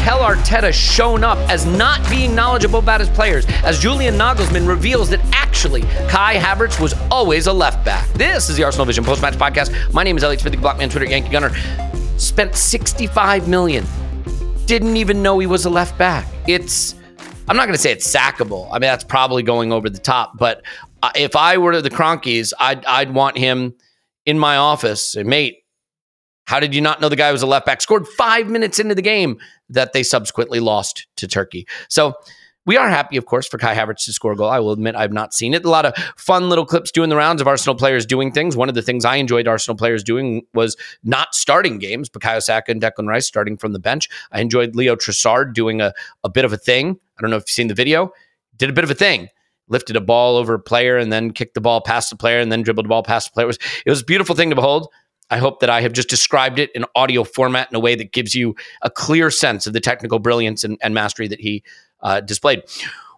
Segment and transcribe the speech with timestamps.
[0.00, 5.10] Mikel Arteta shown up as not being knowledgeable about his players, as Julian Nagelsmann reveals
[5.10, 8.08] that actually Kai Havertz was always a left back.
[8.14, 9.92] This is the Arsenal Vision post match podcast.
[9.92, 11.54] My name is Elliot Smith, Blockman, Twitter, Yankee Gunner.
[12.16, 13.84] Spent 65 million.
[14.64, 16.26] Didn't even know he was a left back.
[16.48, 16.94] It's,
[17.46, 18.68] I'm not going to say it's sackable.
[18.70, 20.38] I mean, that's probably going over the top.
[20.38, 20.62] But
[21.02, 23.74] uh, if I were the Kroenkes, I'd, I'd want him
[24.24, 25.14] in my office.
[25.14, 25.59] And mate,
[26.50, 27.80] how did you not know the guy was a left back?
[27.80, 29.38] Scored five minutes into the game
[29.68, 31.64] that they subsequently lost to Turkey.
[31.88, 32.14] So
[32.66, 34.50] we are happy, of course, for Kai Havertz to score a goal.
[34.50, 35.64] I will admit I've not seen it.
[35.64, 38.56] A lot of fun little clips doing the rounds of Arsenal players doing things.
[38.56, 42.08] One of the things I enjoyed Arsenal players doing was not starting games.
[42.08, 44.08] Bukayo Saka and Declan Rice starting from the bench.
[44.32, 45.92] I enjoyed Leo Trossard doing a,
[46.24, 46.98] a bit of a thing.
[47.16, 48.10] I don't know if you've seen the video.
[48.56, 49.28] Did a bit of a thing
[49.68, 52.50] lifted a ball over a player and then kicked the ball past the player and
[52.50, 53.44] then dribbled the ball past the player.
[53.44, 54.88] It was, it was a beautiful thing to behold.
[55.30, 58.12] I hope that I have just described it in audio format in a way that
[58.12, 61.62] gives you a clear sense of the technical brilliance and, and mastery that he
[62.00, 62.62] uh, displayed.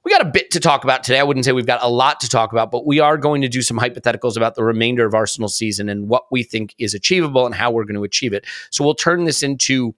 [0.05, 1.21] We got a bit to talk about today.
[1.21, 3.49] I wouldn't say we've got a lot to talk about, but we are going to
[3.49, 7.47] do some hypotheticals about the remainder of Arsenal season and what we think is achievable
[7.47, 8.45] and how we're going to achieve it.
[8.71, 9.95] So we'll turn this into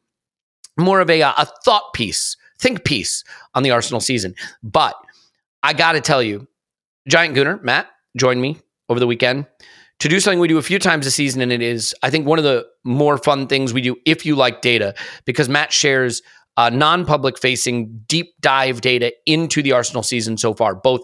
[0.76, 4.34] more of a, uh, a thought piece, think piece on the Arsenal season.
[4.62, 4.94] But
[5.62, 6.46] I got to tell you,
[7.08, 8.58] Giant Gunner, Matt, joined me
[8.91, 9.46] over the weekend
[10.00, 11.41] to do something we do a few times a season.
[11.41, 14.37] And it is, I think, one of the more fun things we do if you
[14.37, 14.94] like data,
[15.25, 16.22] because Matt shares
[16.56, 21.03] uh, non public facing deep dive data into the Arsenal season so far, both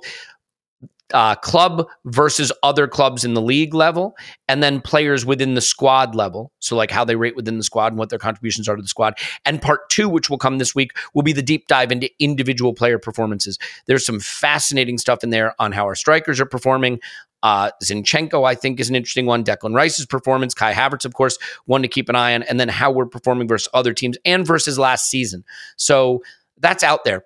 [1.12, 4.15] uh, club versus other clubs in the league level,
[4.49, 6.53] and then players within the squad level.
[6.61, 8.89] So, like how they rate within the squad and what their contributions are to the
[8.89, 9.19] squad.
[9.45, 12.75] And part two, which will come this week, will be the deep dive into individual
[12.75, 13.59] player performances.
[13.87, 17.01] There's some fascinating stuff in there on how our strikers are performing.
[17.43, 19.45] Uh, Zinchenko, I think, is an interesting one.
[19.45, 22.69] Declan Rice's performance, Kai Havertz, of course, one to keep an eye on, and then
[22.69, 25.45] how we're performing versus other teams and versus last season.
[25.77, 26.23] So
[26.59, 27.25] that's out there.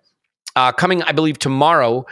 [0.57, 2.07] Uh, coming, I believe, tomorrow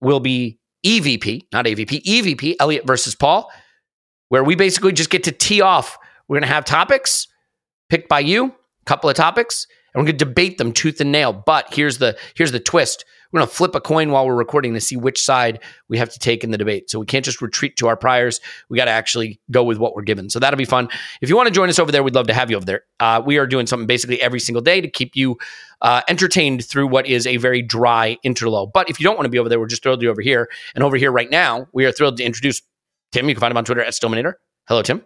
[0.00, 3.50] will be EVP, not AVP, EVP, Elliot versus Paul,
[4.28, 5.96] where we basically just get to tee off.
[6.28, 7.28] We're going to have topics
[7.88, 11.10] picked by you, a couple of topics, and we're going to debate them tooth and
[11.10, 11.32] nail.
[11.32, 13.04] But here's the here's the twist.
[13.36, 16.08] We're going to flip a coin while we're recording to see which side we have
[16.08, 16.88] to take in the debate.
[16.88, 18.40] So we can't just retreat to our priors.
[18.70, 20.30] We got to actually go with what we're given.
[20.30, 20.88] So that'll be fun.
[21.20, 22.84] If you want to join us over there, we'd love to have you over there.
[22.98, 25.36] Uh, we are doing something basically every single day to keep you
[25.82, 28.70] uh, entertained through what is a very dry interlude.
[28.72, 30.48] But if you don't want to be over there, we're just thrilled you're over here.
[30.74, 32.62] And over here right now, we are thrilled to introduce
[33.12, 33.28] Tim.
[33.28, 34.32] You can find him on Twitter at Stillminator.
[34.66, 35.04] Hello, Tim.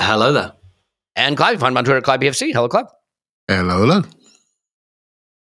[0.00, 0.52] Hello there.
[1.14, 1.52] And Clive.
[1.52, 2.54] You find him on Twitter at Clive BFC.
[2.54, 2.86] Hello, Clive.
[3.48, 4.02] Hello, hello.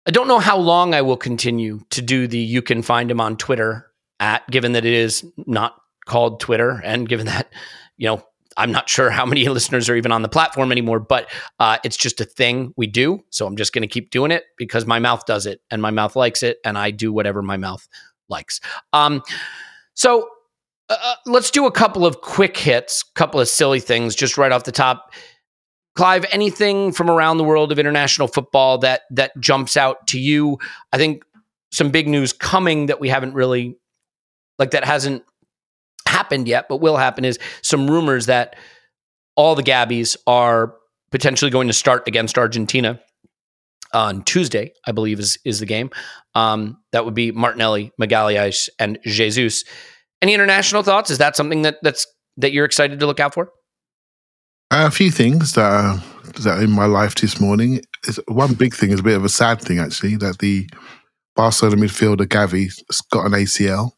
[0.07, 3.19] I don't know how long I will continue to do the you can find him
[3.19, 3.87] on Twitter
[4.19, 5.75] at, given that it is not
[6.05, 7.51] called Twitter and given that,
[7.97, 8.23] you know,
[8.57, 11.29] I'm not sure how many listeners are even on the platform anymore, but
[11.59, 13.23] uh, it's just a thing we do.
[13.31, 15.91] So I'm just going to keep doing it because my mouth does it and my
[15.91, 17.87] mouth likes it and I do whatever my mouth
[18.29, 18.61] likes.
[18.93, 19.21] Um,
[19.93, 20.29] so
[20.89, 24.51] uh, uh let's do a couple of quick hits, couple of silly things just right
[24.51, 25.11] off the top.
[25.95, 30.57] Clive, anything from around the world of international football that that jumps out to you?
[30.91, 31.23] I think
[31.71, 33.77] some big news coming that we haven't really
[34.59, 35.23] like that hasn't
[36.07, 38.55] happened yet, but will happen is some rumors that
[39.35, 40.75] all the Gabis are
[41.11, 42.99] potentially going to start against Argentina
[43.93, 45.89] on Tuesday, I believe is is the game.
[46.33, 49.63] Um, that would be Martinelli, Magalhaes, and Jesus.
[50.21, 51.09] Any international thoughts?
[51.09, 52.05] Is that something that that's
[52.37, 53.51] that you're excited to look out for?
[54.71, 56.03] A few things that are,
[56.41, 57.81] that are in my life this morning.
[58.07, 60.69] Is one big thing is a bit of a sad thing actually that the
[61.35, 63.91] Barcelona midfielder Gavi has got an ACL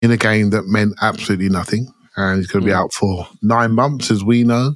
[0.00, 1.86] in a game that meant absolutely nothing,
[2.16, 2.78] and he's going to be hmm.
[2.78, 4.74] out for nine months, as we know.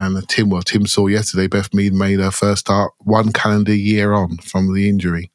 [0.00, 4.12] And Tim, well, Tim saw yesterday Beth Mead made her first start one calendar year
[4.12, 5.30] on from the injury.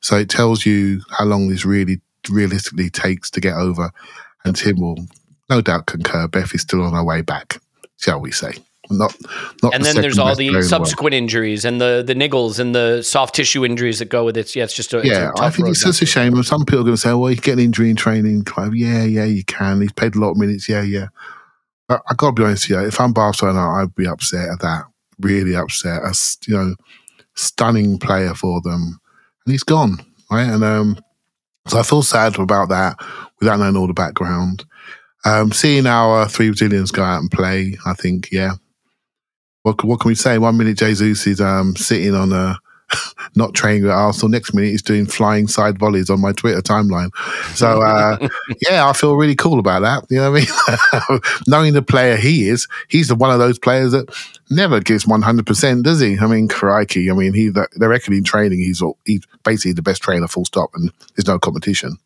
[0.00, 3.90] So it tells you how long this really realistically takes to get over.
[4.44, 5.06] And Tim will
[5.50, 6.28] no doubt concur.
[6.28, 7.60] Beth is still on her way back,
[7.98, 8.52] shall we say.
[8.90, 9.14] Not,
[9.62, 10.64] not and the then there's all the in world.
[10.64, 14.56] subsequent injuries and the the niggles and the soft tissue injuries that go with it.
[14.56, 16.42] Yeah, it's just a Yeah, I think it's just a shame.
[16.42, 18.44] Some people are going to say, well, you get an injury in training.
[18.44, 18.74] Clive.
[18.74, 19.82] Yeah, yeah, you can.
[19.82, 20.68] He's played a lot of minutes.
[20.70, 21.08] Yeah, yeah.
[21.86, 22.86] But I got to be honest with you.
[22.86, 24.84] If I'm Barcelona, I'd be upset at that.
[25.20, 26.02] Really upset.
[26.02, 26.14] A
[26.46, 26.74] you know,
[27.34, 28.98] stunning player for them,
[29.44, 29.98] and he's gone.
[30.30, 30.98] Right, and um,
[31.66, 32.96] so I feel sad about that
[33.40, 34.64] without knowing all the background.
[35.24, 38.52] Um, seeing our three Brazilians go out and play, I think, yeah.
[39.62, 40.38] What what can we say?
[40.38, 42.58] One minute Jesus is um, sitting on a
[43.36, 44.30] not training with Arsenal.
[44.30, 47.10] Next minute, he's doing flying side volleys on my Twitter timeline.
[47.54, 48.28] So, uh,
[48.70, 50.04] yeah, I feel really cool about that.
[50.08, 50.48] You know what
[51.02, 51.20] I mean?
[51.46, 54.08] Knowing the player he is, he's the, one of those players that
[54.50, 56.18] never gives 100%, does he?
[56.18, 57.10] I mean, crikey.
[57.10, 60.46] I mean, he, they reckon in training, he's, all- he's basically the best trainer, full
[60.46, 61.98] stop, and there's no competition.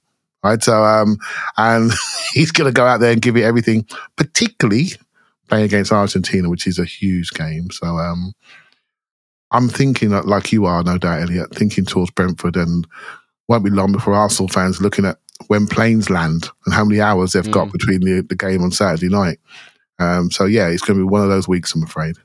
[0.42, 0.62] Right.
[0.62, 1.18] So, um,
[1.56, 1.92] and
[2.32, 3.86] he's going to go out there and give it everything,
[4.16, 4.88] particularly
[5.48, 7.70] playing against Argentina, which is a huge game.
[7.70, 8.32] So, um,
[9.52, 12.86] I'm thinking that, like you are, no doubt, Elliot, thinking towards Brentford, and
[13.48, 15.18] won't be long before Arsenal fans looking at
[15.48, 19.08] when planes land and how many hours they've got between the, the game on Saturday
[19.08, 19.38] night.
[19.98, 22.16] Um, so yeah, it's going to be one of those weeks, I'm afraid.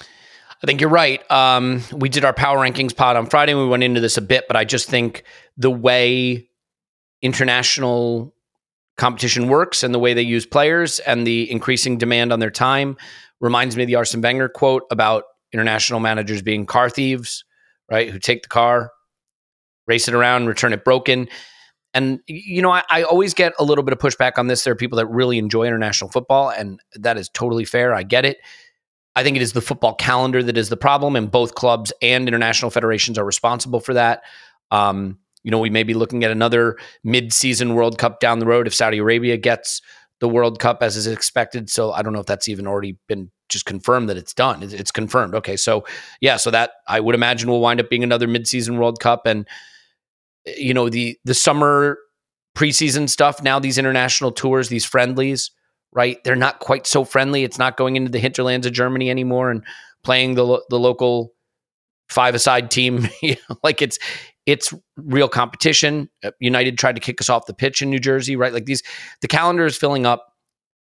[0.00, 1.28] I think you're right.
[1.30, 3.54] Um, we did our power rankings pod on Friday.
[3.54, 5.22] We went into this a bit, but I just think
[5.56, 6.45] the way
[7.26, 8.32] international
[8.96, 12.96] competition works and the way they use players and the increasing demand on their time
[13.40, 17.44] reminds me of the Arsene Wenger quote about international managers being car thieves,
[17.90, 18.08] right?
[18.08, 18.92] Who take the car,
[19.86, 21.28] race it around, return it broken.
[21.92, 24.64] And you know, I, I always get a little bit of pushback on this.
[24.64, 27.94] There are people that really enjoy international football, and that is totally fair.
[27.94, 28.38] I get it.
[29.14, 32.28] I think it is the football calendar that is the problem, and both clubs and
[32.28, 34.22] international federations are responsible for that.
[34.70, 38.66] Um, you know, we may be looking at another mid-season World Cup down the road
[38.66, 39.80] if Saudi Arabia gets
[40.18, 41.70] the World Cup as is expected.
[41.70, 44.64] So I don't know if that's even already been just confirmed that it's done.
[44.64, 45.36] It's, confirmed.
[45.36, 45.84] Okay, so
[46.20, 49.46] yeah, so that I would imagine will wind up being another mid-season World Cup, and
[50.46, 51.96] you know the the summer
[52.56, 53.40] preseason stuff.
[53.40, 55.52] Now these international tours, these friendlies,
[55.92, 56.18] right?
[56.24, 57.44] They're not quite so friendly.
[57.44, 59.62] It's not going into the hinterlands of Germany anymore and
[60.02, 61.34] playing the the local
[62.08, 63.08] five-a-side team.
[63.62, 63.96] like it's
[64.46, 66.08] it's real competition.
[66.24, 68.52] Uh, United tried to kick us off the pitch in New Jersey, right?
[68.52, 68.82] Like these,
[69.20, 70.32] the calendar is filling up.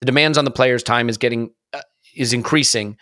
[0.00, 1.80] The demands on the players' time is getting uh,
[2.14, 2.98] is increasing,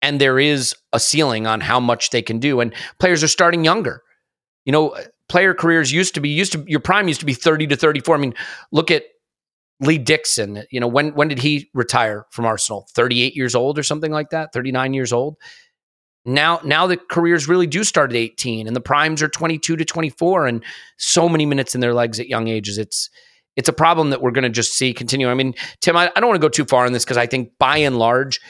[0.00, 2.60] and there is a ceiling on how much they can do.
[2.60, 4.02] And players are starting younger.
[4.64, 4.96] You know,
[5.28, 8.00] player careers used to be used to your prime used to be thirty to thirty
[8.00, 8.14] four.
[8.14, 8.34] I mean,
[8.72, 9.04] look at
[9.80, 10.64] Lee Dixon.
[10.70, 12.88] You know, when when did he retire from Arsenal?
[12.94, 14.54] Thirty eight years old or something like that.
[14.54, 15.36] Thirty nine years old
[16.24, 19.84] now now the careers really do start at 18 and the primes are 22 to
[19.84, 20.64] 24 and
[20.98, 22.78] so many minutes in their legs at young ages.
[22.78, 23.10] It's
[23.56, 25.28] it's a problem that we're going to just see continue.
[25.28, 27.26] I mean tim i, I don't want to go too far on this because i
[27.26, 28.40] think by and large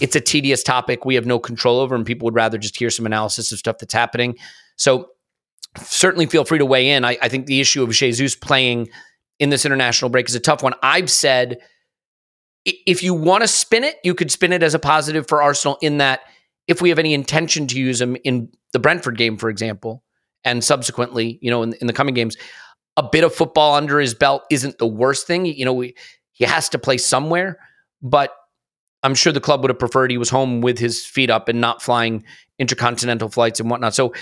[0.00, 1.04] it's a tedious topic.
[1.04, 3.78] We have no control over and people would rather just hear some analysis of stuff
[3.78, 4.36] that's happening.
[4.76, 5.08] So
[5.78, 7.04] certainly feel free to weigh in.
[7.04, 8.88] I, I think the issue of jesus playing
[9.38, 10.74] in this international break is a tough one.
[10.82, 11.58] I've said
[12.64, 15.78] if you want to spin it you could spin it as a positive for arsenal
[15.82, 16.20] in that
[16.68, 20.02] if we have any intention to use him in the Brentford game, for example,
[20.44, 22.36] and subsequently, you know, in, in the coming games,
[22.96, 25.46] a bit of football under his belt isn't the worst thing.
[25.46, 25.94] You know, we,
[26.32, 27.58] he has to play somewhere,
[28.02, 28.34] but
[29.02, 31.60] I'm sure the club would have preferred he was home with his feet up and
[31.60, 32.24] not flying
[32.58, 33.94] intercontinental flights and whatnot.
[33.94, 34.12] So,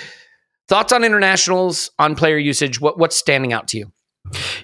[0.69, 2.81] thoughts on internationals, on player usage?
[2.81, 3.93] What, what's standing out to you?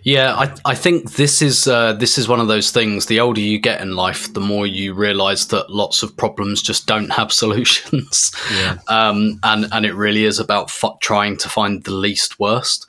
[0.02, 3.06] Yeah, I, I think this is uh, this is one of those things.
[3.06, 6.87] The older you get in life, the more you realise that lots of problems just
[6.87, 8.32] don't have solutions.
[8.52, 8.78] Yeah.
[8.88, 12.87] Um, and and it really is about f- trying to find the least worst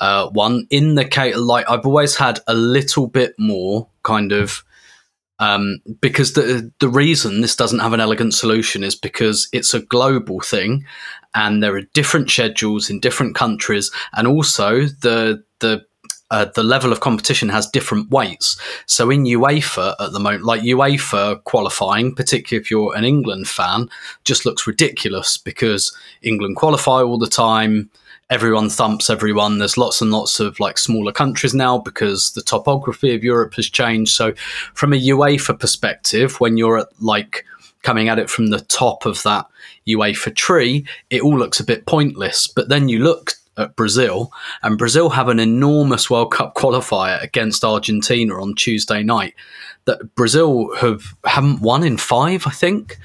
[0.00, 0.66] uh, one.
[0.70, 4.64] In the case, like I've always had a little bit more kind of
[5.38, 9.80] um, because the the reason this doesn't have an elegant solution is because it's a
[9.80, 10.84] global thing,
[11.34, 15.84] and there are different schedules in different countries, and also the the
[16.34, 18.60] uh, the level of competition has different weights.
[18.86, 23.88] So in UEFA at the moment, like UEFA qualifying, particularly if you're an England fan,
[24.24, 27.88] just looks ridiculous because England qualify all the time.
[28.30, 29.58] Everyone thumps everyone.
[29.58, 33.70] There's lots and lots of like smaller countries now because the topography of Europe has
[33.70, 34.10] changed.
[34.10, 34.32] So,
[34.74, 37.44] from a UEFA perspective, when you're at like
[37.82, 39.46] coming at it from the top of that
[39.86, 42.48] UEFA tree, it all looks a bit pointless.
[42.48, 44.32] But then you look at Brazil,
[44.62, 49.34] and Brazil have an enormous World Cup qualifier against Argentina on Tuesday night.
[49.84, 52.98] That Brazil have haven't won in five, I think.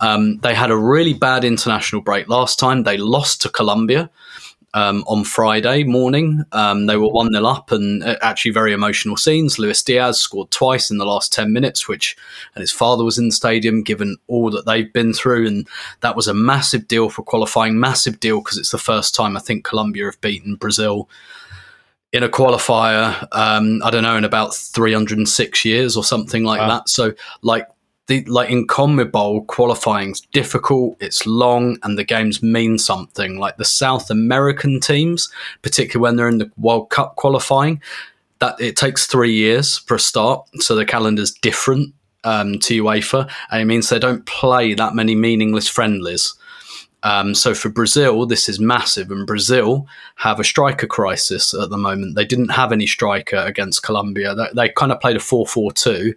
[0.00, 2.84] Um, they had a really bad international break last time.
[2.84, 4.10] They lost to Colombia
[4.74, 6.44] um, on Friday morning.
[6.52, 9.58] Um, they were 1 0 up and uh, actually very emotional scenes.
[9.58, 12.16] Luis Diaz scored twice in the last 10 minutes, which,
[12.54, 15.46] and his father was in the stadium given all that they've been through.
[15.46, 15.68] And
[16.00, 19.40] that was a massive deal for qualifying, massive deal because it's the first time I
[19.40, 21.08] think Colombia have beaten Brazil
[22.12, 26.68] in a qualifier, um, I don't know, in about 306 years or something like wow.
[26.68, 26.88] that.
[26.88, 27.68] So, like,
[28.08, 33.38] the like in CONMEBOL qualifying's difficult, it's long, and the games mean something.
[33.38, 35.30] Like the South American teams,
[35.62, 37.80] particularly when they're in the World Cup qualifying,
[38.40, 43.30] that it takes three years for a start, so the calendar's different um, to UEFA,
[43.50, 46.34] and it means they don't play that many meaningless friendlies.
[47.04, 49.86] Um, so for Brazil, this is massive, and Brazil
[50.16, 52.16] have a striker crisis at the moment.
[52.16, 54.34] They didn't have any striker against Colombia.
[54.34, 56.14] They, they kind of played a 4 4 2,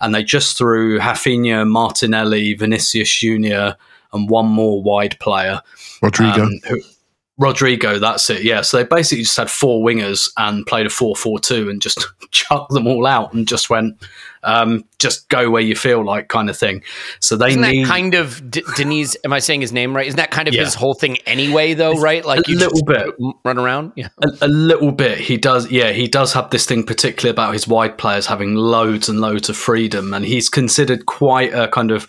[0.00, 3.76] and they just threw Raphinha, Martinelli, Vinicius Junior,
[4.12, 5.60] and one more wide player.
[6.02, 6.42] Rodrygo.
[6.42, 6.80] Um, who,
[7.40, 8.44] Rodrygo, that's it.
[8.44, 8.60] Yeah.
[8.60, 12.06] So they basically just had four wingers and played a 4 4 2 and just
[12.30, 14.00] chucked them all out and just went,
[14.44, 16.84] um, just go where you feel like kind of thing.
[17.18, 17.86] So they Isn't need.
[17.88, 20.06] kind of D- Diniz, am I saying his name right?
[20.06, 20.64] Isn't that kind of yeah.
[20.64, 22.24] his whole thing anyway, though, right?
[22.24, 23.12] Like a you little bit
[23.44, 23.92] run around?
[23.96, 24.10] Yeah.
[24.22, 25.18] A, a, little bit.
[25.18, 25.68] He does.
[25.72, 25.90] Yeah.
[25.90, 29.56] He does have this thing, particularly about his wide players having loads and loads of
[29.56, 30.14] freedom.
[30.14, 32.06] And he's considered quite a kind of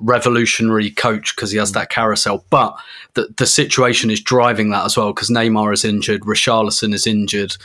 [0.00, 2.44] revolutionary coach because he has that carousel.
[2.50, 2.76] But
[3.14, 7.56] the, the situation is driving that as well because Neymar is injured, Richarlison is injured,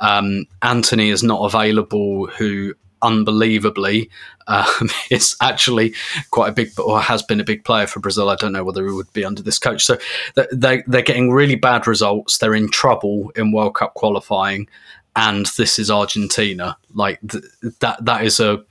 [0.00, 4.10] um, Antony is not available, who unbelievably
[4.46, 5.94] um, is actually
[6.30, 8.30] quite a big or has been a big player for Brazil.
[8.30, 9.84] I don't know whether he would be under this coach.
[9.84, 9.98] So
[10.34, 12.38] they, they're getting really bad results.
[12.38, 14.68] They're in trouble in World Cup qualifying.
[15.16, 16.76] And this is Argentina.
[16.92, 17.44] Like th-
[17.80, 18.64] that, that is a,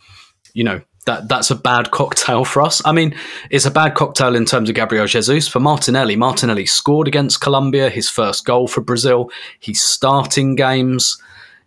[0.53, 2.81] you know, that that's a bad cocktail for us.
[2.85, 3.15] I mean,
[3.49, 5.47] it's a bad cocktail in terms of Gabriel Jesus.
[5.47, 9.29] For Martinelli, Martinelli scored against Colombia, his first goal for Brazil.
[9.59, 11.21] He's starting games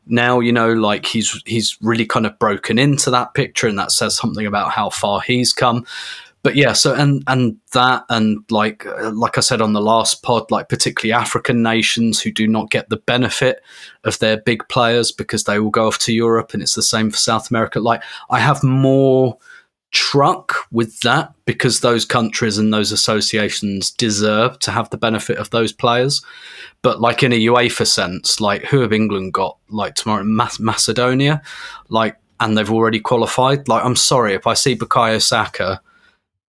[0.07, 0.41] now.
[0.41, 4.17] You know, like he's he's really kind of broken into that picture, and that says
[4.17, 5.87] something about how far he's come
[6.47, 10.23] but yeah, so and and that and like uh, like I said on the last
[10.23, 13.65] pod, like particularly African nations who do not get the benefit
[14.05, 17.11] of their big players because they will go off to Europe, and it's the same
[17.11, 17.81] for South America.
[17.81, 18.01] Like
[18.31, 19.39] I have more
[19.91, 25.51] truck with that because those countries and those associations deserve to have the benefit of
[25.51, 26.25] those players.
[26.81, 29.59] But like in a UEFA sense, like who have England got?
[29.69, 31.43] Like tomorrow, Macedonia,
[31.89, 33.67] like and they've already qualified.
[33.67, 35.81] Like I'm sorry if I see Bukayo Saka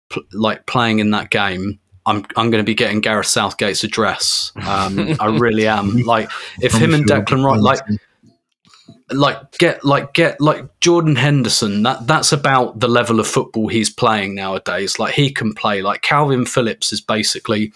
[0.09, 4.53] pl- like playing in that game, I'm I'm going to be getting Gareth Southgate's address.
[4.57, 5.99] Um, I really am.
[5.99, 7.81] Like if I'm him sure and Declan Rice, like
[9.11, 11.83] like get like get like Jordan Henderson.
[11.83, 14.99] That that's about the level of football he's playing nowadays.
[14.99, 15.83] Like he can play.
[15.83, 17.73] Like Kalvin Phillips is basically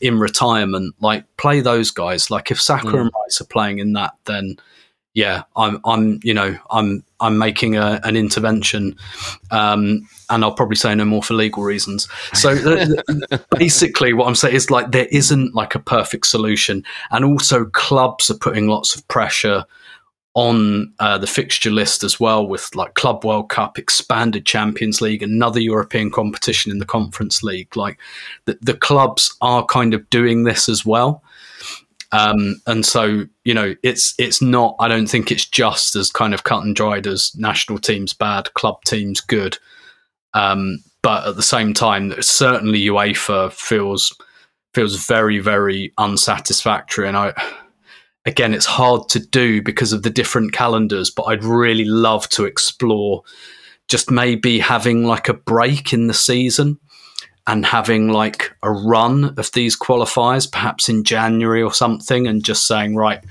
[0.00, 0.94] in retirement.
[1.00, 2.30] Like play those guys.
[2.30, 3.00] Like if Saka mm.
[3.00, 4.56] and Rice are playing in that, then
[5.14, 8.96] yeah, I'm, I'm, you know, I'm, I'm making a, an intervention,
[9.50, 12.06] um, and I'll probably say no more for legal reasons.
[12.34, 12.54] So
[13.50, 18.30] basically, what I'm saying is like there isn't like a perfect solution, and also clubs
[18.30, 19.64] are putting lots of pressure
[20.34, 25.22] on uh, the fixture list as well, with like Club World Cup, expanded Champions League,
[25.22, 27.74] another European competition in the Conference League.
[27.76, 27.98] Like
[28.44, 31.22] the, the clubs are kind of doing this as well.
[32.14, 34.76] Um, and so, you know, it's it's not.
[34.78, 38.54] I don't think it's just as kind of cut and dried as national teams bad,
[38.54, 39.58] club teams good.
[40.32, 44.16] Um, but at the same time, certainly UEFA feels
[44.74, 47.08] feels very very unsatisfactory.
[47.08, 47.32] And I,
[48.26, 51.10] again, it's hard to do because of the different calendars.
[51.10, 53.24] But I'd really love to explore
[53.88, 56.78] just maybe having like a break in the season
[57.46, 62.66] and having like a run of these qualifiers, perhaps in January or something, and just
[62.66, 63.22] saying, right,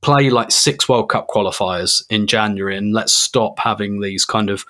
[0.00, 4.64] play like six World Cup qualifiers in January and let's stop having these kind of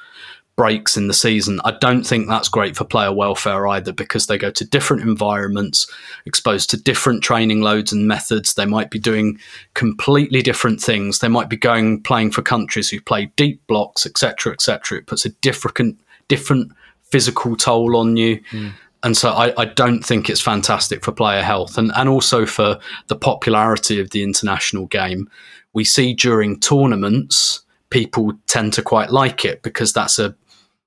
[0.57, 1.61] breaks in the season.
[1.65, 5.91] I don't think that's great for player welfare either because they go to different environments,
[6.27, 8.53] exposed to different training loads and methods.
[8.53, 9.39] They might be doing
[9.73, 11.21] completely different things.
[11.21, 14.99] They might be going playing for countries who play deep blocks, etc., etc.
[14.99, 16.73] It puts a different different
[17.11, 18.41] physical toll on you.
[18.51, 18.73] Mm.
[19.03, 22.79] And so I, I, don't think it's fantastic for player health and, and also for
[23.07, 25.31] the popularity of the international game.
[25.73, 30.35] We see during tournaments, people tend to quite like it because that's a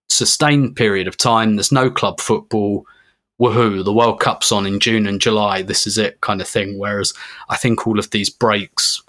[0.10, 1.56] sustained period of time.
[1.56, 2.86] There's no club football.
[3.42, 5.64] Woohoo, the World Cup's on in June and July.
[5.64, 6.78] This is it kind of thing.
[6.78, 7.14] Whereas
[7.50, 9.02] I think all of these breaks,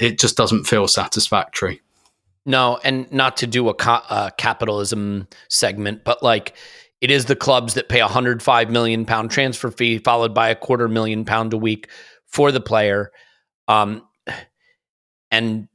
[0.00, 1.80] it just doesn't feel satisfactory.
[2.46, 6.54] No, and not to do a uh, capitalism segment, but like
[7.00, 10.48] it is the clubs that pay a hundred five million pound transfer fee, followed by
[10.48, 11.88] a quarter million pound a week
[12.26, 13.12] for the player,
[13.68, 14.02] um,
[15.30, 15.68] and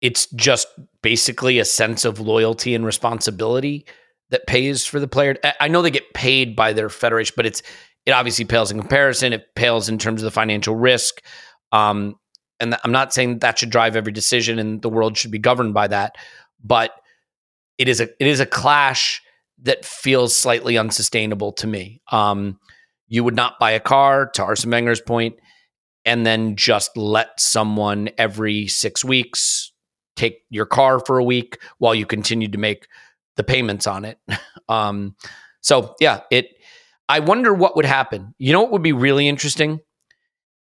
[0.00, 0.68] it's just
[1.02, 3.84] basically a sense of loyalty and responsibility
[4.30, 5.36] that pays for the player.
[5.60, 7.62] I know they get paid by their federation, but it's
[8.06, 9.32] it obviously pales in comparison.
[9.32, 11.20] It pales in terms of the financial risk.
[11.72, 12.16] Um,
[12.60, 15.74] and I'm not saying that should drive every decision and the world should be governed
[15.74, 16.16] by that,
[16.62, 16.92] but
[17.78, 19.22] it is a it is a clash
[19.62, 22.00] that feels slightly unsustainable to me.
[22.10, 22.58] Um,
[23.08, 25.36] you would not buy a car, to Arsene Wenger's point,
[26.04, 29.72] and then just let someone every six weeks
[30.16, 32.86] take your car for a week while you continue to make
[33.36, 34.18] the payments on it.
[34.68, 35.16] um,
[35.60, 36.48] so yeah, it.
[37.08, 38.34] I wonder what would happen.
[38.38, 39.80] You know what would be really interesting?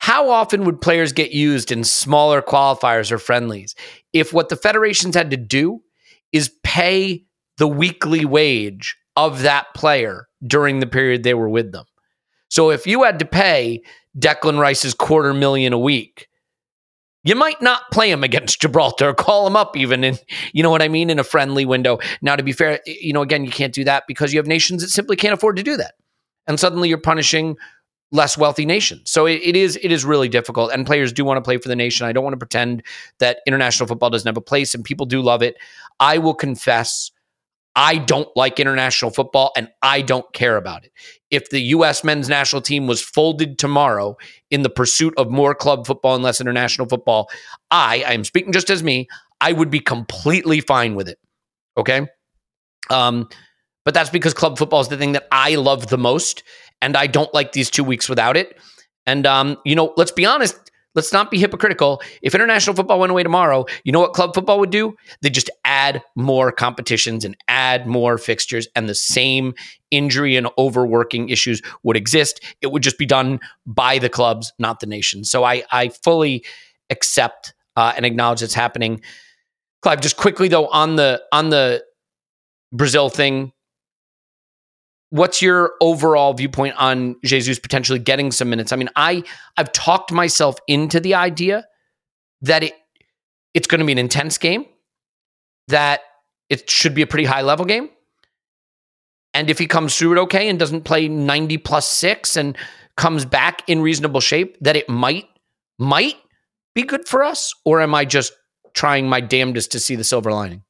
[0.02, 3.76] How often would players get used in smaller qualifiers or friendlies
[4.14, 5.84] if what the federations had to do
[6.32, 7.24] is pay
[7.60, 11.86] the weekly wage of that player during the period they were with them?
[12.50, 13.84] So if you had to pay
[14.18, 16.28] Declan Rice's quarter million a week,
[17.24, 20.18] you might not play him against Gibraltar, or call him up even in,
[20.52, 22.00] you know what I mean, in a friendly window.
[22.24, 24.82] Now, to be fair, you know, again, you can't do that because you have nations
[24.82, 25.94] that simply can't afford to do that.
[26.48, 27.56] And suddenly you're punishing
[28.12, 29.10] less wealthy nations.
[29.10, 30.72] So it, it is it is really difficult.
[30.72, 32.06] And players do want to play for the nation.
[32.06, 32.84] I don't want to pretend
[33.20, 35.56] that international football doesn't have a place and people do love it.
[36.00, 37.12] I will confess
[37.74, 40.92] I don't like international football and I don't care about it.
[41.30, 44.18] If the US men's national team was folded tomorrow
[44.50, 47.30] in the pursuit of more club football and less international football,
[47.72, 49.08] I, I am speaking just as me,
[49.40, 51.18] I would be completely fine with it.
[51.78, 52.08] Okay?
[52.90, 53.30] Um
[53.84, 56.44] but that's because club football is the thing that I love the most
[56.82, 58.58] and I don't like these two weeks without it.
[59.06, 60.58] And um, you know, let's be honest.
[60.94, 62.02] Let's not be hypocritical.
[62.22, 64.94] If international football went away tomorrow, you know what club football would do?
[65.22, 69.54] They just add more competitions and add more fixtures, and the same
[69.90, 72.44] injury and overworking issues would exist.
[72.60, 75.24] It would just be done by the clubs, not the nation.
[75.24, 76.44] So I, I fully
[76.90, 79.02] accept uh, and acknowledge it's happening.
[79.82, 81.86] Clive, just quickly though on the on the
[82.74, 83.54] Brazil thing,
[85.12, 88.72] what's your overall viewpoint on Jesus potentially getting some minutes?
[88.72, 89.24] I mean, I
[89.58, 91.68] I've talked myself into the idea
[92.42, 92.74] that it
[93.54, 94.66] it's going to be an intense game,
[95.68, 96.02] that
[96.50, 97.90] it should be a pretty high level game.
[99.34, 102.58] And if he comes through it okay and doesn't play 90 plus 6 and
[102.98, 105.26] comes back in reasonable shape, that it might
[105.78, 106.16] might
[106.74, 108.34] be good for us or am I just
[108.74, 110.64] trying my damnedest to see the silver lining?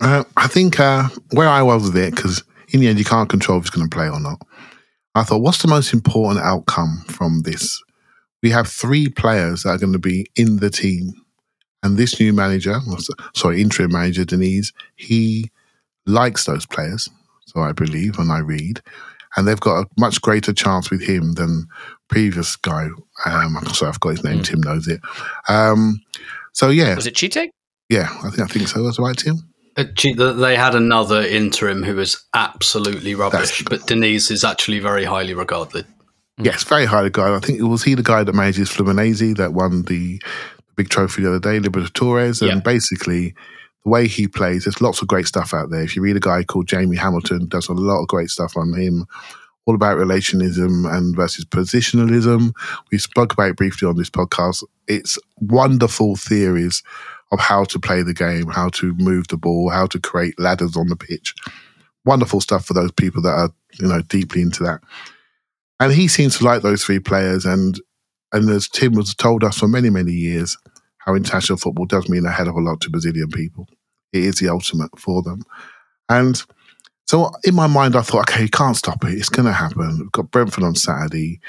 [0.00, 3.58] Uh, I think uh, where I was it, because in the end, you can't control
[3.58, 4.40] if he's going to play or not.
[5.14, 7.82] I thought, what's the most important outcome from this?
[8.42, 11.12] We have three players that are going to be in the team.
[11.82, 12.78] And this new manager,
[13.34, 15.50] sorry, interim manager, Diniz, he
[16.06, 17.08] likes those players.
[17.46, 18.80] So I believe and I read.
[19.36, 21.66] And they've got a much greater chance with him than
[22.08, 22.88] previous guy.
[23.24, 24.40] Um, I'm sorry, I've got his name.
[24.40, 24.44] Mm.
[24.44, 25.00] Tim knows it.
[25.48, 26.00] Um,
[26.52, 26.96] so yeah.
[26.96, 27.52] Was it Tite?
[27.88, 28.82] Yeah, I think I think so.
[28.82, 29.49] That's right, Tim.
[29.76, 29.84] Uh,
[30.34, 35.86] they had another interim who was absolutely rubbish, but Diniz is actually very highly regarded.
[36.38, 36.46] Mm.
[36.46, 37.36] Yes, very highly regarded.
[37.36, 40.20] I think it was he the guy that manages Fluminense that won the
[40.76, 42.60] big trophy the other day, Libertadores, and yeah.
[42.60, 43.34] basically
[43.84, 45.82] the way he plays, there's lots of great stuff out there.
[45.82, 48.72] If you read a guy called Jamie Hamilton, does a lot of great stuff on
[48.74, 49.06] him,
[49.66, 52.52] all about relationism and versus positionalism.
[52.90, 54.64] We spoke about it briefly on this podcast.
[54.86, 56.82] It's wonderful theories
[57.32, 60.76] of how to play the game, how to move the ball, how to create ladders
[60.76, 61.34] on the pitch.
[62.04, 64.80] Wonderful stuff for those people that are, you know, deeply into that.
[65.78, 67.44] And he seems to like those three players.
[67.44, 67.80] And
[68.32, 70.56] and as Tim has told us for many, many years,
[70.98, 73.66] how international football does mean a hell of a lot to Brazilian people.
[74.12, 75.42] It is the ultimate for them.
[76.08, 76.42] And
[77.06, 79.14] so in my mind, I thought, okay, you can't stop it.
[79.14, 79.98] It's going to happen.
[79.98, 81.40] We've got Brentford on Saturday.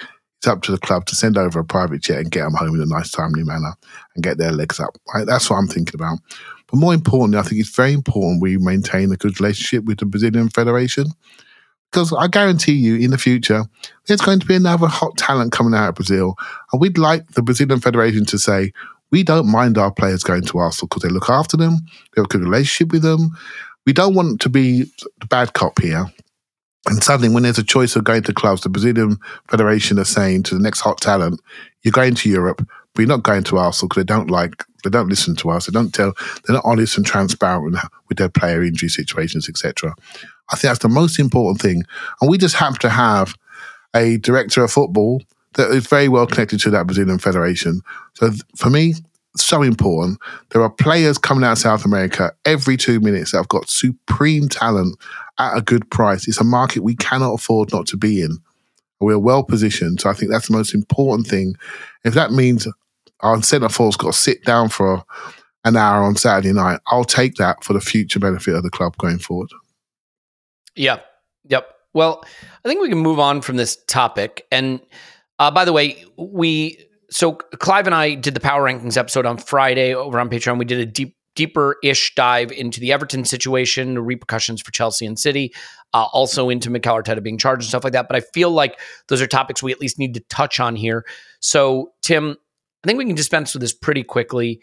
[0.42, 2.74] It's up to the club to send over a private jet and get them home
[2.74, 3.76] in a nice, timely manner
[4.16, 4.98] and get their legs up.
[5.14, 5.24] Right?
[5.24, 6.18] That's what I'm thinking about.
[6.66, 10.08] But more importantly, I think it's very important we maintain a good relationship with the
[10.08, 11.06] Brazilian Federation.
[11.92, 13.66] Because I guarantee you, in the future,
[14.08, 16.36] there's going to be another hot talent coming out of Brazil.
[16.72, 18.72] And we'd like the Brazilian Federation to say,
[19.12, 21.82] we don't mind our players going to Arsenal because they look after them,
[22.16, 23.38] they have a good relationship with them.
[23.86, 24.86] We don't want to be
[25.20, 26.06] the bad cop here.
[26.88, 29.17] And suddenly, when there's a choice of going to clubs, the Brazilian
[29.50, 31.39] Federation are saying to the next hot talent,
[31.84, 34.89] you're going to Europe, but you're not going to Arsenal because they don't like, they
[34.89, 36.13] don't listen to us, they don't tell,
[36.46, 37.78] they're not honest and transparent
[38.10, 39.94] with their player injury situations, etc.
[40.50, 41.84] I think that's the most important thing.
[42.20, 43.36] And we just happen to have
[43.96, 45.22] a director of football
[45.54, 47.82] that is very well connected to that Brazilian Federation.
[48.13, 48.96] So for me,
[49.36, 50.20] so important.
[50.50, 54.50] There are players coming out of South America every two minutes that have got supreme
[54.50, 54.98] talent
[55.39, 56.28] at a good price.
[56.28, 58.38] It's a market we cannot afford not to be in.
[59.00, 60.02] We're well positioned.
[60.02, 61.56] So I think that's the most important thing.
[62.04, 62.67] If that means
[63.22, 65.04] our centre forward's got to sit down for
[65.65, 68.98] an hour on Saturday night, I'll take that for the future benefit of the club
[68.98, 69.50] going forward.
[70.76, 71.06] Yep.
[71.46, 71.67] Yep.
[71.94, 72.24] Well,
[72.63, 74.46] I think we can move on from this topic.
[74.52, 74.80] And
[75.39, 76.78] uh, by the way, we
[77.10, 80.58] so Clive and I did the power rankings episode on Friday over on Patreon.
[80.58, 85.06] We did a deep, deeper ish dive into the Everton situation, the repercussions for Chelsea
[85.06, 85.54] and City,
[85.94, 88.08] uh, also into Mikel Arteta being charged and stuff like that.
[88.08, 91.06] But I feel like those are topics we at least need to touch on here.
[91.39, 92.38] So, Tim,
[92.84, 94.62] I think we can dispense with this pretty quickly.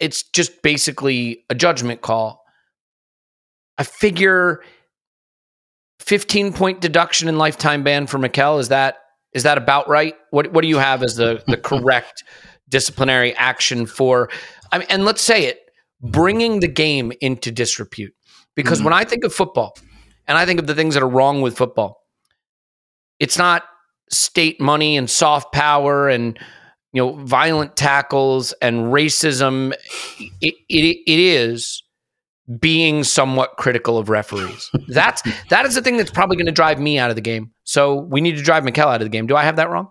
[0.00, 2.44] It's just basically a judgment call.
[3.78, 4.62] I figure
[6.00, 8.58] 15 point deduction and lifetime ban for Mikel.
[8.58, 8.98] Is that
[9.32, 10.14] is that about right?
[10.30, 12.24] What what do you have as the the correct
[12.68, 14.30] disciplinary action for?
[14.74, 15.60] I mean, and let's say it,
[16.02, 18.12] bringing the game into disrepute.
[18.56, 18.86] Because mm-hmm.
[18.86, 19.76] when I think of football,
[20.26, 22.00] and I think of the things that are wrong with football,
[23.20, 23.62] it's not
[24.10, 26.38] state money and soft power and
[26.92, 29.72] you know violent tackles and racism.
[30.40, 31.84] It, it, it is
[32.58, 34.70] being somewhat critical of referees.
[34.88, 37.52] That's that is the thing that's probably going to drive me out of the game.
[37.62, 39.28] So we need to drive Mikel out of the game.
[39.28, 39.88] Do I have that wrong?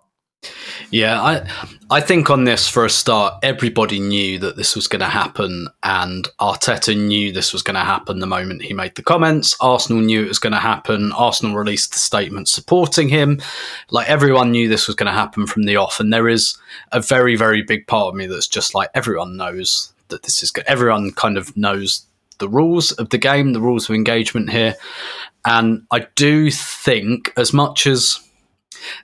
[0.94, 1.50] Yeah, I
[1.90, 5.68] I think on this for a start, everybody knew that this was going to happen,
[5.82, 9.56] and Arteta knew this was going to happen the moment he made the comments.
[9.60, 11.12] Arsenal knew it was going to happen.
[11.14, 13.42] Arsenal released the statement supporting him.
[13.90, 16.60] Like everyone knew this was going to happen from the off, and there is
[16.92, 20.52] a very very big part of me that's just like everyone knows that this is
[20.52, 20.64] good.
[20.68, 22.06] Everyone kind of knows
[22.38, 24.76] the rules of the game, the rules of engagement here.
[25.44, 28.20] And I do think, as much as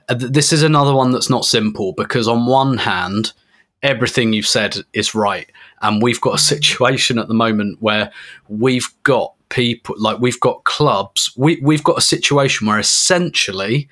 [0.08, 3.32] this is another one that's not simple, because on one hand,
[3.82, 5.50] everything you've said is right.
[5.82, 8.12] And we've got a situation at the moment where
[8.48, 13.88] we've got people, like we've got clubs, we, we've got a situation where essentially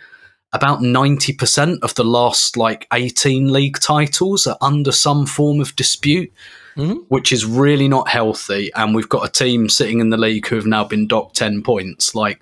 [0.52, 6.32] about 90% of the last like 18 league titles are under some form of dispute
[6.78, 6.98] mm-hmm.
[7.08, 8.70] which is really not healthy.
[8.74, 11.62] And we've got a team sitting in the league who have now been docked 10
[11.62, 12.14] points.
[12.14, 12.40] Like,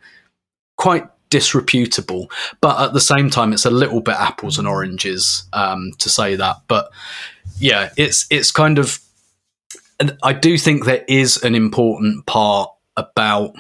[0.77, 2.31] quite disreputable.
[2.61, 6.37] But at the same time, it's a little bit apples and oranges um, to say
[6.37, 6.57] that.
[6.69, 6.91] But
[7.59, 9.01] yeah, it's it's kind of.
[10.23, 13.55] I do think there is an important part about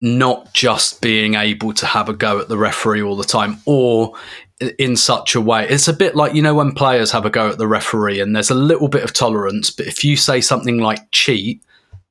[0.00, 4.14] not just being able to have a go at the referee all the time, or
[4.78, 5.68] in such a way.
[5.68, 8.34] It's a bit like, you know, when players have a go at the referee and
[8.34, 11.62] there's a little bit of tolerance, but if you say something like cheat,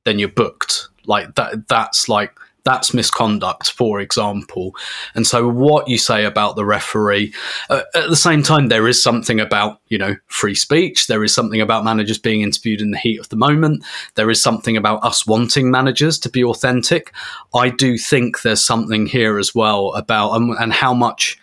[0.04, 0.88] then you're booked.
[1.06, 4.76] Like that, that's like, that's misconduct, for example.
[5.14, 7.34] And so, what you say about the referee,
[7.70, 11.08] uh, at the same time, there is something about, you know, free speech.
[11.08, 13.86] There is something about managers being interviewed in the heat of the moment.
[14.16, 17.14] There is something about us wanting managers to be authentic.
[17.54, 21.40] I do think there's something here as well about, um, and how much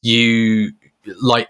[0.00, 0.72] you
[1.20, 1.48] like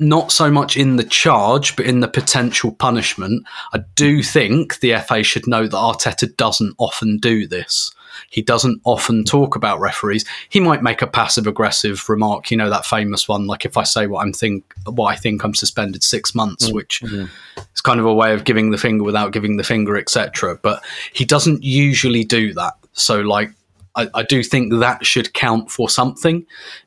[0.00, 3.44] not so much in the charge, but in the potential punishment.
[3.72, 7.92] I do think the FA should know that Arteta doesn't often do this.
[8.30, 10.24] He doesn't often talk about referees.
[10.50, 13.84] He might make a passive aggressive remark, you know, that famous one, like if I
[13.84, 16.74] say what I'm think what I think I'm suspended six months, mm-hmm.
[16.74, 20.58] which is kind of a way of giving the finger without giving the finger, etc.
[20.60, 22.74] But he doesn't usually do that.
[22.92, 23.50] So like
[23.94, 26.46] I, I do think that should count for something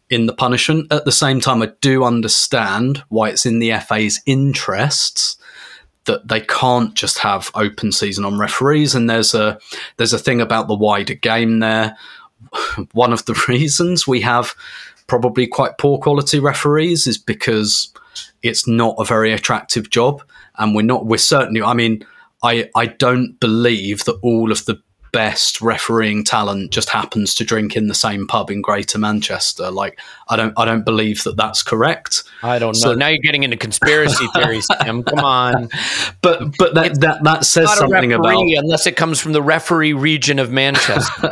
[0.10, 0.91] in the punishment.
[0.91, 5.38] At the same time, I do understand why it's in the FA's interests
[6.06, 8.96] that they can't just have open season on referees.
[8.96, 9.60] And there's a
[9.98, 11.98] there's a thing about the wider game there.
[12.94, 14.56] One of the reasons we have
[15.08, 17.94] probably quite poor quality referees is because
[18.44, 20.24] it's not a very attractive job,
[20.58, 21.06] and we're not.
[21.06, 21.62] We're certainly.
[21.62, 22.06] I mean,
[22.44, 27.76] I I don't believe that all of the best refereeing talent just happens to drink
[27.76, 29.69] in the same pub in Greater Manchester.
[29.71, 32.24] Like, I don't, I don't believe that that's correct.
[32.43, 32.91] I don't know.
[32.91, 35.04] So- now you're getting into conspiracy theories, Tim.
[35.04, 35.69] Come on.
[36.21, 40.39] But, but that that, that says something about unless it comes from the referee region
[40.39, 41.30] of Manchester.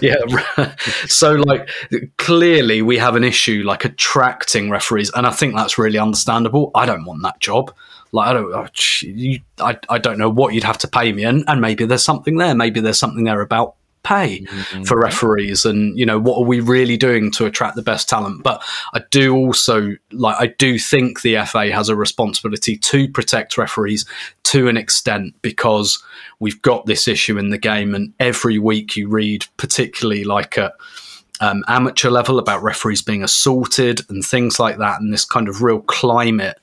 [0.02, 0.16] yeah.
[1.08, 1.68] So, like,
[2.16, 6.70] clearly we have an issue like attracting referees, and I think that's really understandable.
[6.74, 7.74] I don't want that job.
[8.12, 8.66] Like, I don't, oh,
[9.00, 12.02] you, I, I don't know what you'd have to pay me, and, and maybe there's
[12.02, 12.54] something there.
[12.54, 14.44] Maybe there's something there about pay
[14.84, 18.42] for referees, and you know, what are we really doing to attract the best talent?
[18.42, 18.62] But
[18.94, 24.04] I do also like, I do think the FA has a responsibility to protect referees
[24.44, 26.02] to an extent because
[26.40, 30.74] we've got this issue in the game, and every week you read, particularly like at
[31.40, 35.62] um, amateur level, about referees being assaulted and things like that, and this kind of
[35.62, 36.58] real climate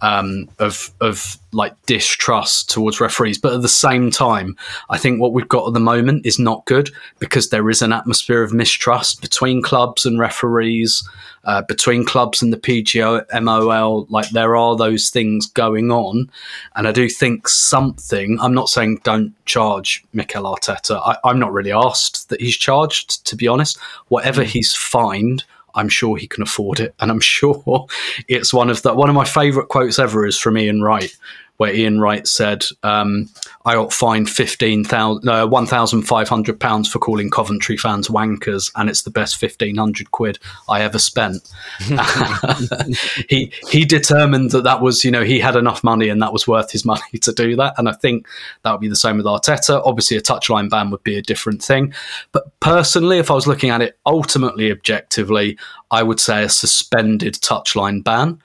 [0.00, 3.38] um, of of like distrust towards referees.
[3.38, 4.56] But at the same time,
[4.90, 7.92] I think what we've got at the moment is not good because there is an
[7.92, 11.08] atmosphere of mistrust between clubs and referees,
[11.44, 14.06] uh, between clubs and the PGO, MOL.
[14.10, 16.30] Like there are those things going on,
[16.76, 18.38] and I do think something.
[18.40, 21.00] I'm not saying don't charge Mikel Arteta.
[21.04, 23.26] I, I'm not really asked that he's charged.
[23.26, 25.44] To be honest, whatever he's fined.
[25.78, 27.86] I'm sure he can afford it, and I'm sure
[28.26, 31.16] it's one of the one of my favourite quotes ever is from Ian Wright,
[31.58, 33.28] where Ian Wright said, um,
[33.66, 38.88] "I got fined uh, one thousand five hundred pounds for calling Coventry fans wankers, and
[38.88, 41.48] it's the best fifteen hundred quid I ever spent."
[43.28, 46.48] he he determined that that was you know he had enough money and that was
[46.48, 48.26] worth his money to do that, and I think
[48.62, 49.82] that would be the same with Arteta.
[49.84, 51.92] Obviously, a touchline ban would be a different thing,
[52.32, 55.58] but personally, if I was looking at it ultimately objectively,
[55.90, 58.40] I would say a suspended touchline ban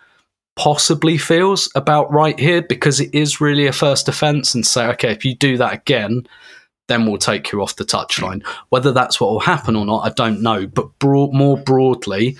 [0.55, 5.11] possibly feels about right here because it is really a first offence and say, okay,
[5.11, 6.27] if you do that again,
[6.87, 8.45] then we'll take you off the touchline.
[8.69, 10.67] Whether that's what will happen or not, I don't know.
[10.67, 12.37] But more broadly,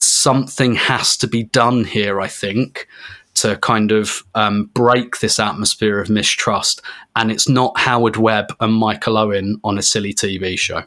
[0.00, 2.86] something has to be done here, I think,
[3.34, 6.80] to kind of um, break this atmosphere of mistrust.
[7.16, 10.84] And it's not Howard Webb and Michael Owen on a silly TV show.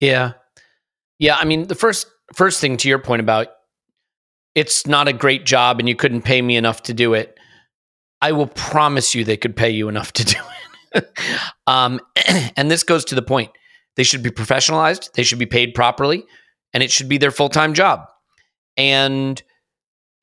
[0.00, 0.32] Yeah.
[1.18, 3.48] Yeah, I mean, the first first thing to your point about
[4.54, 7.38] it's not a great job and you couldn't pay me enough to do it.
[8.20, 10.38] I will promise you they could pay you enough to do
[10.94, 11.18] it.
[11.66, 12.00] um,
[12.56, 13.50] and this goes to the point.
[13.96, 16.24] They should be professionalized, they should be paid properly,
[16.72, 18.06] and it should be their full-time job.
[18.76, 19.42] And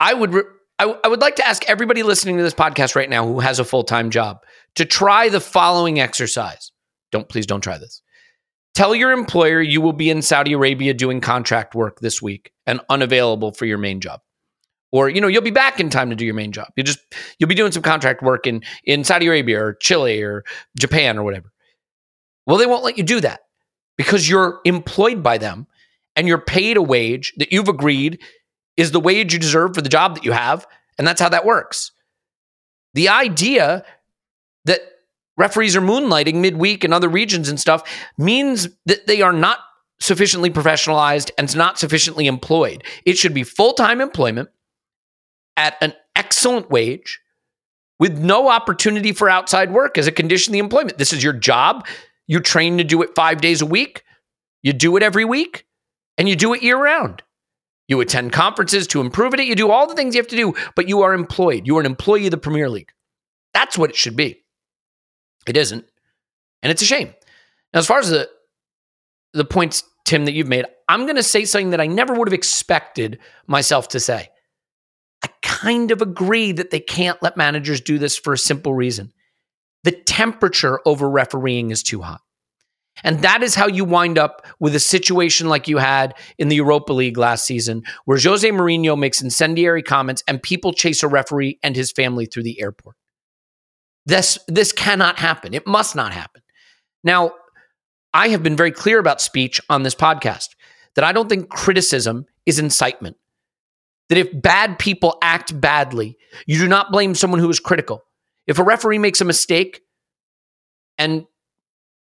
[0.00, 0.42] I would re-
[0.78, 3.38] I, w- I would like to ask everybody listening to this podcast right now who
[3.38, 4.38] has a full-time job
[4.76, 6.72] to try the following exercise.
[7.12, 8.02] Don't please don't try this.
[8.74, 12.80] Tell your employer you will be in Saudi Arabia doing contract work this week and
[12.88, 14.20] unavailable for your main job.
[14.92, 16.68] Or, you know, you'll be back in time to do your main job.
[16.76, 17.00] You just
[17.38, 20.44] you'll be doing some contract work in in Saudi Arabia or Chile or
[20.78, 21.52] Japan or whatever.
[22.46, 23.40] Well, they won't let you do that
[23.96, 25.66] because you're employed by them
[26.16, 28.20] and you're paid a wage that you've agreed
[28.76, 31.44] is the wage you deserve for the job that you have, and that's how that
[31.44, 31.92] works.
[32.94, 33.84] The idea
[34.64, 34.80] that
[35.36, 37.82] referees are moonlighting midweek in other regions and stuff
[38.16, 39.58] means that they are not
[40.00, 42.82] sufficiently professionalized and not sufficiently employed.
[43.04, 44.48] It should be full time employment
[45.56, 47.20] at an excellent wage
[47.98, 50.98] with no opportunity for outside work as a condition of the employment.
[50.98, 51.86] This is your job.
[52.26, 54.04] You're trained to do it five days a week.
[54.62, 55.66] You do it every week
[56.16, 57.22] and you do it year round.
[57.88, 59.40] You attend conferences to improve it.
[59.40, 61.66] You do all the things you have to do, but you are employed.
[61.66, 62.92] You are an employee of the Premier League.
[63.52, 64.44] That's what it should be.
[65.46, 65.84] It isn't.
[66.62, 67.12] And it's a shame.
[67.74, 68.28] Now, as far as the
[69.32, 72.28] the points, Tim, that you've made, I'm going to say something that I never would
[72.28, 74.28] have expected myself to say.
[75.22, 79.12] I kind of agree that they can't let managers do this for a simple reason.
[79.84, 82.20] The temperature over refereeing is too hot.
[83.04, 86.56] And that is how you wind up with a situation like you had in the
[86.56, 91.58] Europa League last season, where Jose Mourinho makes incendiary comments and people chase a referee
[91.62, 92.96] and his family through the airport.
[94.06, 95.54] This, this cannot happen.
[95.54, 96.42] It must not happen.
[97.04, 97.32] Now,
[98.12, 100.50] I have been very clear about speech on this podcast
[100.94, 103.16] that I don't think criticism is incitement.
[104.08, 108.02] That if bad people act badly, you do not blame someone who is critical.
[108.46, 109.82] If a referee makes a mistake
[110.98, 111.26] and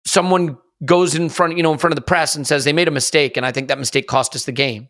[0.06, 2.88] someone goes in front, you know, in front of the press and says they made
[2.88, 4.88] a mistake and I think that mistake cost us the game,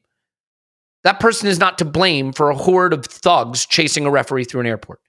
[1.03, 4.61] that person is not to blame for a horde of thugs chasing a referee through
[4.61, 4.99] an airport.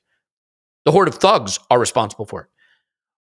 [0.86, 2.48] The horde of thugs are responsible for it.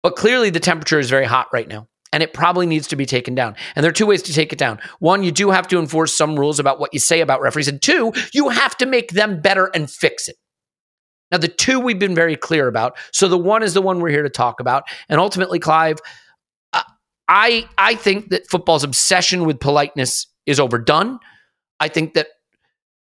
[0.03, 3.05] But clearly the temperature is very hot right now and it probably needs to be
[3.05, 3.55] taken down.
[3.75, 4.79] And there are two ways to take it down.
[4.99, 7.67] One, you do have to enforce some rules about what you say about referees.
[7.67, 10.37] And two, you have to make them better and fix it.
[11.31, 12.97] Now, the two we've been very clear about.
[13.11, 14.83] So the one is the one we're here to talk about.
[15.09, 15.97] And ultimately, Clive,
[16.71, 16.83] uh,
[17.27, 21.19] I I think that football's obsession with politeness is overdone.
[21.79, 22.27] I think that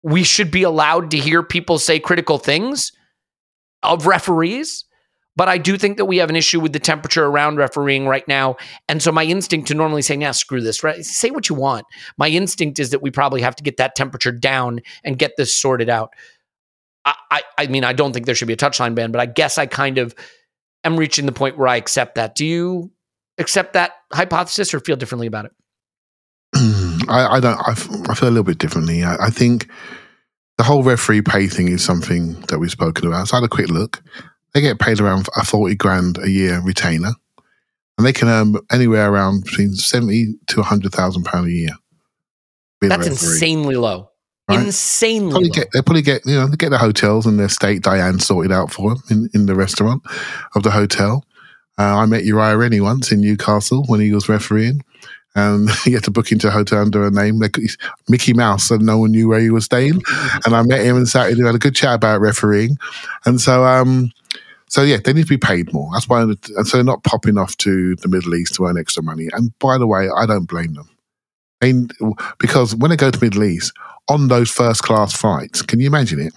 [0.04, 2.92] we should be allowed to hear people say critical things
[3.82, 4.86] of referees.
[5.36, 8.28] But I do think that we have an issue with the temperature around refereeing right
[8.28, 8.56] now.
[8.88, 11.04] And so my instinct to normally say, now screw this, right?
[11.04, 11.86] Say what you want.
[12.18, 15.54] My instinct is that we probably have to get that temperature down and get this
[15.54, 16.14] sorted out.
[17.04, 19.26] I, I, I mean, I don't think there should be a touchline ban, but I
[19.26, 20.16] guess I kind of
[20.84, 22.36] am reaching the point where I accept that.
[22.36, 22.92] Do you
[23.38, 25.52] accept that hypothesis or feel differently about it?
[27.10, 27.60] I, I don't.
[27.68, 29.04] I feel a little bit differently.
[29.04, 29.68] I, I think
[30.58, 33.28] the whole referee pay thing is something that we've spoken about.
[33.28, 34.02] So I had a quick look.
[34.56, 37.12] They get paid around a forty grand a year retainer,
[37.98, 41.76] and they can earn anywhere around between seventy to hundred thousand pound a year.
[42.80, 44.10] That's insanely low.
[44.48, 44.66] Right.
[44.66, 45.54] Insanely Probably low.
[45.56, 48.54] get, they probably get you know they get the hotels and their state Diane sorted
[48.54, 50.04] out for them in, in the restaurant
[50.56, 51.26] of the hotel.
[51.78, 54.82] Uh, I met Uriah Rennie once in Newcastle when he was refereeing,
[55.36, 57.58] and he had to book into a hotel under a name like
[58.08, 60.02] Mickey Mouse, and no one knew where he was staying.
[60.46, 62.78] and I met him and sat and had a good chat about refereeing,
[63.26, 64.12] and so um,
[64.68, 65.90] so yeah, they need to be paid more.
[65.94, 69.04] That's why, and so they're not popping off to the Middle East to earn extra
[69.04, 69.28] money.
[69.32, 70.90] And by the way, I don't blame them.
[72.40, 73.72] Because when they go to Middle East
[74.10, 76.34] on those first class flights, can you imagine it?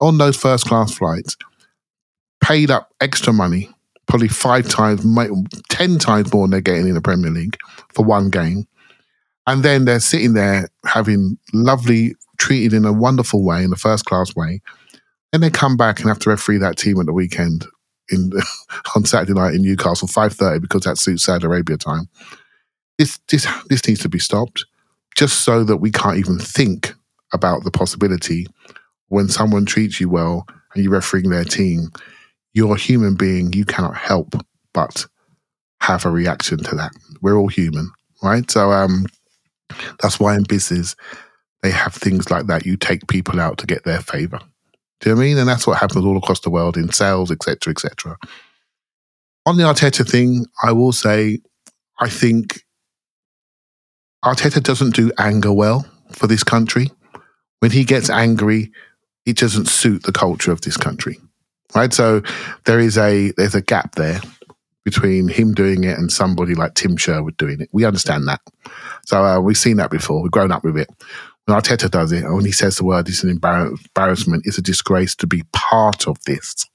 [0.00, 1.36] On those first class flights,
[2.42, 3.70] paid up extra money,
[4.06, 5.04] probably five times,
[5.68, 7.56] ten times more than they're getting in the Premier League
[7.92, 8.66] for one game,
[9.46, 14.04] and then they're sitting there having lovely treated in a wonderful way, in a first
[14.04, 14.60] class way.
[15.36, 17.66] Then they come back and have to referee that team at the weekend
[18.08, 18.32] in
[18.96, 22.08] on Saturday night in Newcastle, five thirty, because that suits Saudi Arabia time.
[22.96, 24.64] This this this needs to be stopped,
[25.14, 26.94] just so that we can't even think
[27.34, 28.46] about the possibility
[29.08, 31.90] when someone treats you well and you're refereeing their team,
[32.54, 33.52] you're a human being.
[33.52, 34.36] You cannot help
[34.72, 35.04] but
[35.82, 36.92] have a reaction to that.
[37.20, 37.90] We're all human,
[38.22, 38.50] right?
[38.50, 39.04] So um,
[40.00, 40.96] that's why in business
[41.62, 42.64] they have things like that.
[42.64, 44.40] You take people out to get their favor.
[45.00, 45.38] Do you know I mean?
[45.38, 48.16] And that's what happens all across the world in sales, etc., etc.
[49.44, 51.38] On the Arteta thing, I will say,
[52.00, 52.62] I think
[54.24, 56.90] Arteta doesn't do anger well for this country.
[57.60, 58.72] When he gets angry,
[59.24, 61.18] it doesn't suit the culture of this country,
[61.74, 61.92] right?
[61.92, 62.22] So
[62.64, 64.20] there is a there's a gap there
[64.84, 67.68] between him doing it and somebody like Tim Sherwood doing it.
[67.72, 68.40] We understand that.
[69.04, 70.22] So uh, we've seen that before.
[70.22, 70.88] We've grown up with it.
[71.46, 74.42] When Arteta does it, and when he says the word, it's an embarrassment.
[74.46, 76.66] It's a disgrace to be part of this.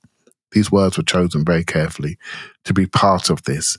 [0.54, 2.18] These words were chosen very carefully
[2.66, 3.78] to be part of this.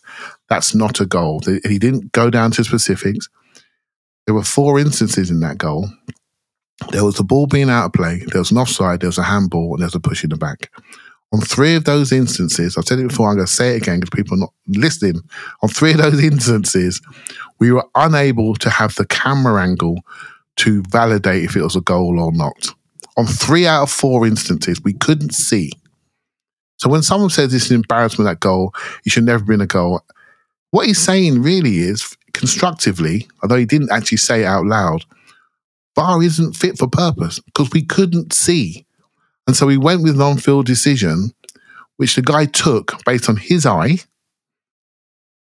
[0.48, 1.42] That's not a goal.
[1.66, 3.28] He didn't go down to specifics.
[4.26, 5.88] There were four instances in that goal.
[6.90, 9.22] There was the ball being out of play, there was an offside, there was a
[9.22, 10.70] handball, and there was a push in the back.
[11.32, 14.00] On three of those instances, I've said it before, I'm going to say it again
[14.00, 15.22] because people are not listening.
[15.62, 17.00] On three of those instances,
[17.58, 19.98] we were unable to have the camera angle
[20.56, 22.68] to validate if it was a goal or not.
[23.16, 25.70] On three out of four instances, we couldn't see.
[26.78, 30.02] So when someone says it's an embarrassment, that goal, it should never been a goal.
[30.70, 35.04] What he's saying really is constructively, although he didn't actually say it out loud,
[35.94, 38.86] VAR isn't fit for purpose because we couldn't see.
[39.46, 41.32] And so we went with an on field decision,
[41.96, 43.98] which the guy took based on his eye,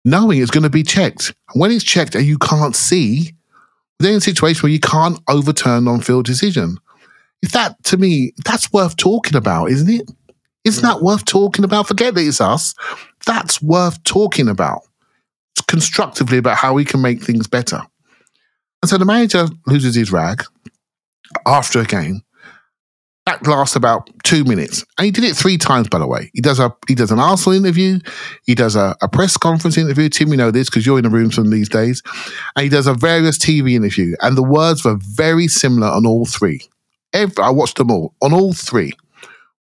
[0.05, 1.33] knowing it's going to be checked.
[1.53, 3.35] And when it's checked and you can't see,
[4.01, 6.79] they're in a situation where you can't overturn non field decision.
[7.43, 10.11] If that, to me, that's worth talking about, isn't it?
[10.65, 10.89] Isn't mm.
[10.89, 11.89] that worth talking about?
[11.89, 12.75] Forget that it's us.
[13.27, 14.83] That's worth talking about.
[15.69, 17.81] Constructively about how we can make things better.
[18.83, 20.45] And so the manager loses his rag
[21.47, 22.23] after a game.
[23.27, 24.85] That lasts about two minutes.
[24.97, 26.31] And he did it three times, by the way.
[26.35, 28.01] He does a he does an Arsenal interview,
[28.45, 30.09] he does a, a press conference interview.
[30.09, 32.03] Tim, you know this because you're in the rooms from these days.
[32.57, 34.17] And he does a various TV interview.
[34.21, 36.63] And the words were very similar on all three.
[37.13, 38.93] Every, I watched them all, on all three,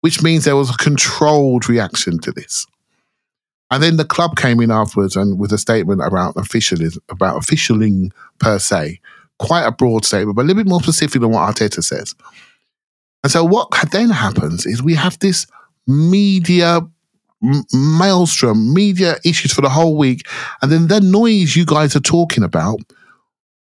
[0.02, 2.66] which means there was a controlled reaction to this.
[3.72, 8.12] And then the club came in afterwards and with a statement about officialism, about officialing
[8.40, 9.00] per se,
[9.38, 12.16] quite a broad statement, but a little bit more specific than what Arteta says.
[13.24, 15.46] And so what then happens is we have this
[15.88, 16.82] media
[17.74, 20.28] maelstrom, media issues for the whole week,
[20.62, 22.80] and then the noise you guys are talking about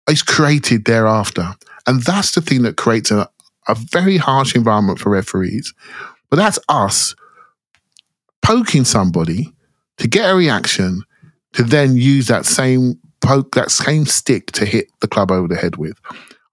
[0.09, 1.55] is created thereafter.
[1.87, 3.29] And that's the thing that creates a,
[3.69, 5.73] a very harsh environment for referees.
[6.31, 7.15] But that's us
[8.43, 9.53] poking somebody
[9.99, 11.03] to get a reaction
[11.53, 15.57] to then use that same poke, that same stick to hit the club over the
[15.57, 15.99] head with.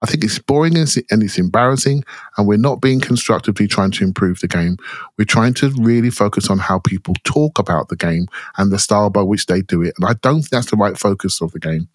[0.00, 2.04] I think it's boring and it's- embarrassing,
[2.36, 4.76] and we're not being constructively trying to improve the game.
[5.16, 9.10] We're trying to really focus on how people talk about the game and the style
[9.10, 9.94] by which they do it.
[9.98, 11.88] And I don't think that's the right focus of the game.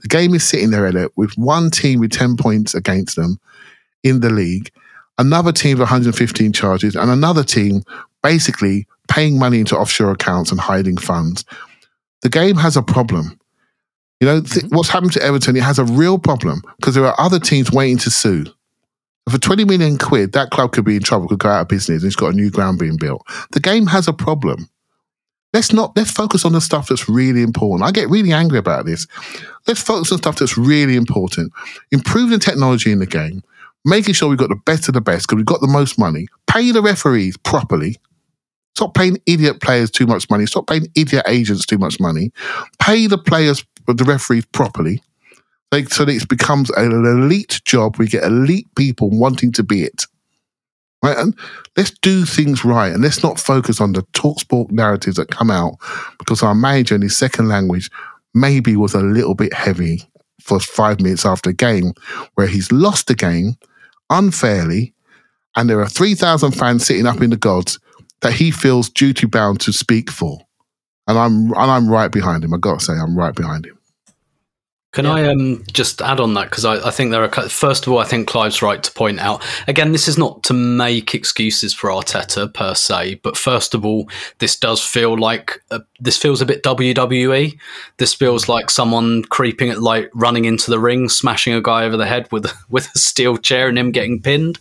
[0.00, 3.38] The game is sitting there, Elliot, with one team with 10 points against them
[4.02, 4.70] in the league,
[5.18, 7.82] another team with 115 charges, and another team
[8.22, 11.44] basically paying money into offshore accounts and hiding funds.
[12.22, 13.39] The game has a problem.
[14.20, 14.76] You know, th- mm-hmm.
[14.76, 17.98] what's happened to Everton, it has a real problem because there are other teams waiting
[17.98, 18.46] to sue.
[19.30, 22.02] For 20 million quid, that club could be in trouble, could go out of business,
[22.02, 23.26] and it's got a new ground being built.
[23.52, 24.68] The game has a problem.
[25.52, 27.86] Let's not let's focus on the stuff that's really important.
[27.86, 29.06] I get really angry about this.
[29.66, 31.52] Let's focus on stuff that's really important.
[31.90, 33.42] Improving the technology in the game,
[33.84, 36.28] making sure we've got the best of the best because we've got the most money.
[36.46, 37.96] Pay the referees properly.
[38.76, 40.46] Stop paying idiot players too much money.
[40.46, 42.30] Stop paying idiot agents too much money.
[42.80, 45.02] Pay the players, the referees properly,
[45.72, 47.96] like, so that it becomes an elite job.
[47.96, 50.06] We get elite people wanting to be it.
[51.02, 51.34] Right, and
[51.78, 55.76] let's do things right, and let's not focus on the talksport narratives that come out
[56.18, 57.90] because our manager in his second language
[58.34, 60.02] maybe was a little bit heavy
[60.42, 61.94] for five minutes after a game
[62.34, 63.56] where he's lost the game
[64.10, 64.92] unfairly,
[65.56, 67.78] and there are three thousand fans sitting up in the gods
[68.20, 70.38] that he feels duty bound to speak for,
[71.06, 72.52] and I'm and I'm right behind him.
[72.52, 73.78] I got to say, I'm right behind him.
[74.92, 76.50] Can I um, just add on that?
[76.50, 79.20] Because I, I think there are first of all I think Clive's right to point
[79.20, 83.84] out again this is not to make excuses for Arteta per se but first of
[83.84, 87.56] all this does feel like uh, this feels a bit WWE
[87.98, 91.96] this feels like someone creeping at like running into the ring smashing a guy over
[91.96, 94.58] the head with with a steel chair and him getting pinned.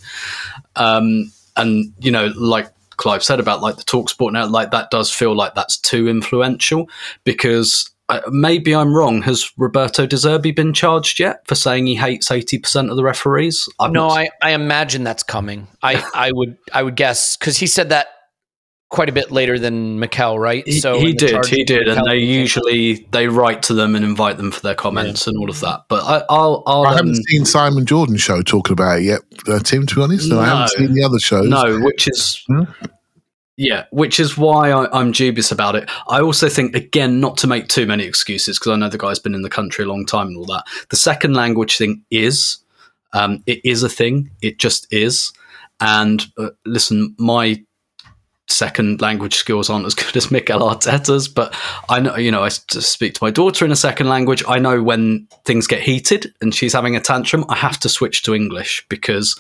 [0.76, 2.68] Um, and you know like
[2.98, 6.08] Clive said about like the talk sport now like that does feel like that's too
[6.08, 6.88] influential
[7.24, 7.90] because
[8.30, 9.22] maybe I'm wrong.
[9.24, 13.04] Has Roberto De Zerbi been charged yet for saying he hates eighty percent of the
[13.04, 13.68] referees?
[13.80, 15.68] I've No, I, I imagine that's coming.
[15.84, 18.08] I, I would I would guess because he said that
[18.90, 20.68] quite a bit later than Mikel, right?
[20.68, 22.42] He, So he in did, he did, and they came out.
[22.42, 25.82] usually they write to them and invite them for their comments and all of that.
[25.90, 29.22] But I, I'll, I'll I haven't um, seen Simon Jordan's show talking about it yet,
[29.48, 29.86] uh, Tim.
[29.86, 31.48] To be honest, and I haven't seen the other shows.
[31.48, 32.64] No, which is Hmm?
[33.60, 35.90] Yeah, which is why I, I'm dubious about it.
[36.08, 39.20] I also think again not to make too many excuses because I know the guy's
[39.20, 40.64] been in the country a long time and all that.
[40.90, 42.60] The second language thing is
[43.12, 44.32] um, it is a thing.
[44.42, 45.34] It just is.
[45.82, 47.62] And uh, listen, my
[48.50, 51.56] second language skills aren't as good as Mikel Arteta's, but
[51.88, 54.44] I know, you know, I speak to my daughter in a second language.
[54.48, 58.24] I know when things get heated and she's having a tantrum, I have to switch
[58.24, 59.40] to English because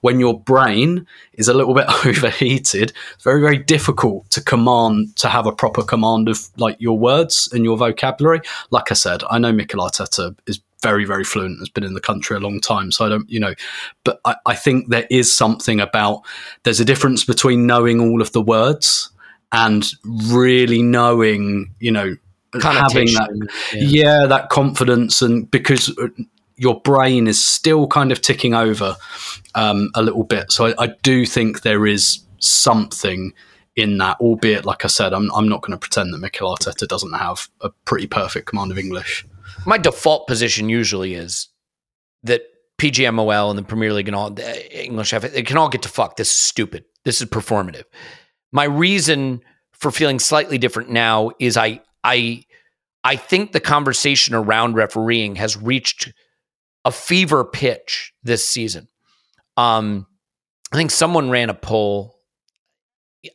[0.00, 5.28] when your brain is a little bit overheated, it's very, very difficult to command, to
[5.28, 8.40] have a proper command of like your words and your vocabulary.
[8.70, 12.00] Like I said, I know Mikel Arteta is very, very fluent, has been in the
[12.00, 12.92] country a long time.
[12.92, 13.54] So I don't, you know,
[14.04, 16.22] but I, I think there is something about,
[16.62, 19.10] there's a difference between knowing all of the words
[19.52, 22.16] and really knowing, you know,
[22.54, 24.26] having that Connotation, yeah.
[24.26, 26.08] that confidence and because uh,
[26.56, 28.96] your brain is still kind of ticking over
[29.54, 33.32] um, a little bit so I, I do think there is something
[33.76, 36.88] in that albeit like i said i'm, I'm not going to pretend that Mikel arteta
[36.88, 39.26] doesn't have a pretty perfect command of english
[39.66, 41.48] my default position usually is
[42.22, 42.42] that
[42.78, 45.88] PGMOL and the Premier League and all the English F it can all get to
[45.88, 46.16] fuck.
[46.16, 46.84] This is stupid.
[47.04, 47.84] This is performative.
[48.52, 49.40] My reason
[49.72, 52.44] for feeling slightly different now is I I
[53.04, 56.12] I think the conversation around refereeing has reached
[56.84, 58.88] a fever pitch this season.
[59.56, 60.06] Um,
[60.72, 62.14] I think someone ran a poll.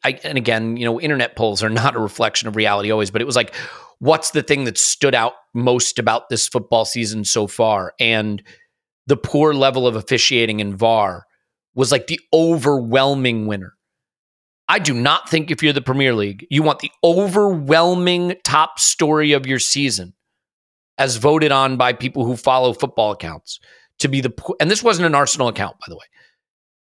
[0.04, 3.22] I, and again, you know, internet polls are not a reflection of reality always, but
[3.22, 3.54] it was like,
[4.00, 7.94] what's the thing that stood out most about this football season so far?
[8.00, 8.44] And
[9.08, 11.26] the poor level of officiating in VAR
[11.76, 13.74] was like the overwhelming winner.
[14.70, 19.34] I do not think if you're the Premier League, you want the overwhelming top story
[19.34, 20.14] of your season
[20.98, 23.60] as voted on by people who follow football accounts
[24.00, 26.06] to be the and this wasn't an Arsenal account by the way.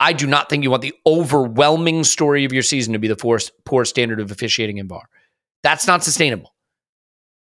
[0.00, 3.16] I do not think you want the overwhelming story of your season to be the
[3.16, 5.09] poor, poor standard of officiating in VAR.
[5.62, 6.53] That's not sustainable.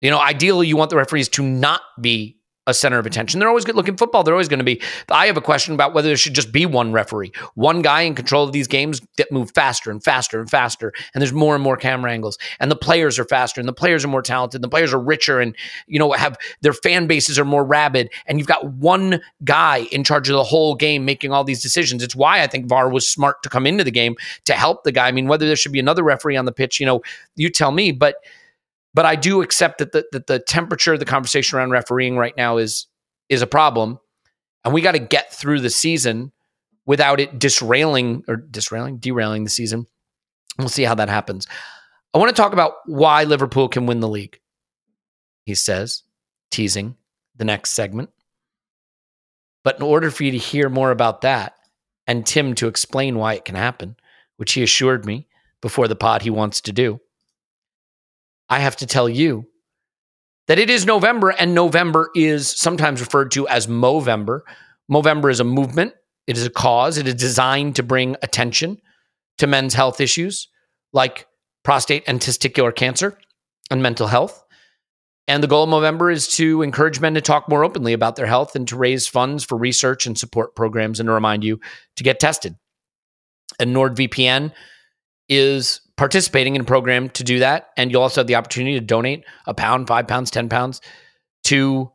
[0.03, 2.37] You know, ideally, you want the referees to not be
[2.67, 3.39] a center of attention.
[3.39, 4.23] They're always good looking football.
[4.23, 4.81] They're always going to be.
[5.09, 8.15] I have a question about whether there should just be one referee, one guy in
[8.15, 10.93] control of these games that move faster and faster and faster.
[11.13, 14.05] And there's more and more camera angles, and the players are faster, and the players
[14.05, 15.55] are more talented, and the players are richer, and
[15.87, 18.09] you know have their fan bases are more rabid.
[18.27, 22.03] And you've got one guy in charge of the whole game making all these decisions.
[22.03, 24.91] It's why I think VAR was smart to come into the game to help the
[24.91, 25.07] guy.
[25.07, 27.01] I mean, whether there should be another referee on the pitch, you know,
[27.35, 28.15] you tell me, but
[28.93, 32.35] but I do accept that the, that the temperature of the conversation around refereeing right
[32.37, 32.87] now is
[33.29, 33.99] is a problem.
[34.63, 36.31] And we got to get through the season
[36.85, 39.85] without it disrailing or disrailing, derailing the season.
[40.57, 41.47] We'll see how that happens.
[42.13, 44.39] I want to talk about why Liverpool can win the league.
[45.45, 46.03] He says,
[46.51, 46.95] teasing
[47.35, 48.09] the next segment.
[49.63, 51.55] But in order for you to hear more about that
[52.05, 53.95] and Tim to explain why it can happen,
[54.37, 55.27] which he assured me
[55.61, 56.99] before the pod he wants to do,
[58.53, 59.47] I have to tell you
[60.47, 64.41] that it is November and November is sometimes referred to as Movember.
[64.91, 65.93] Movember is a movement,
[66.27, 68.79] it is a cause, it is designed to bring attention
[69.39, 70.49] to men's health issues
[70.93, 71.25] like
[71.63, 73.17] prostate and testicular cancer
[73.71, 74.43] and mental health.
[75.27, 78.27] And the goal of Movember is to encourage men to talk more openly about their
[78.27, 81.59] health and to raise funds for research and support programs and to remind you
[81.95, 82.55] to get tested.
[83.59, 84.53] And NordVPN
[85.27, 87.69] is participating in a program to do that.
[87.77, 90.81] And you'll also have the opportunity to donate a pound, five pounds, 10 pounds
[91.45, 91.91] to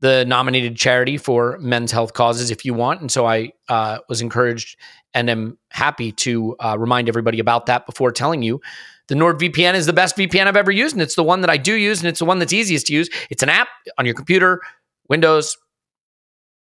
[0.00, 3.00] the nominated charity for men's health causes if you want.
[3.00, 4.76] And so I uh, was encouraged
[5.14, 8.60] and am happy to uh, remind everybody about that before telling you
[9.08, 10.94] the NordVPN is the best VPN I've ever used.
[10.94, 12.92] And it's the one that I do use, and it's the one that's easiest to
[12.92, 13.08] use.
[13.30, 14.60] It's an app on your computer,
[15.08, 15.56] Windows,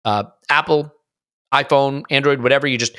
[0.06, 0.94] uh, Apple,
[1.54, 2.66] iPhone, Android, whatever.
[2.66, 2.96] You just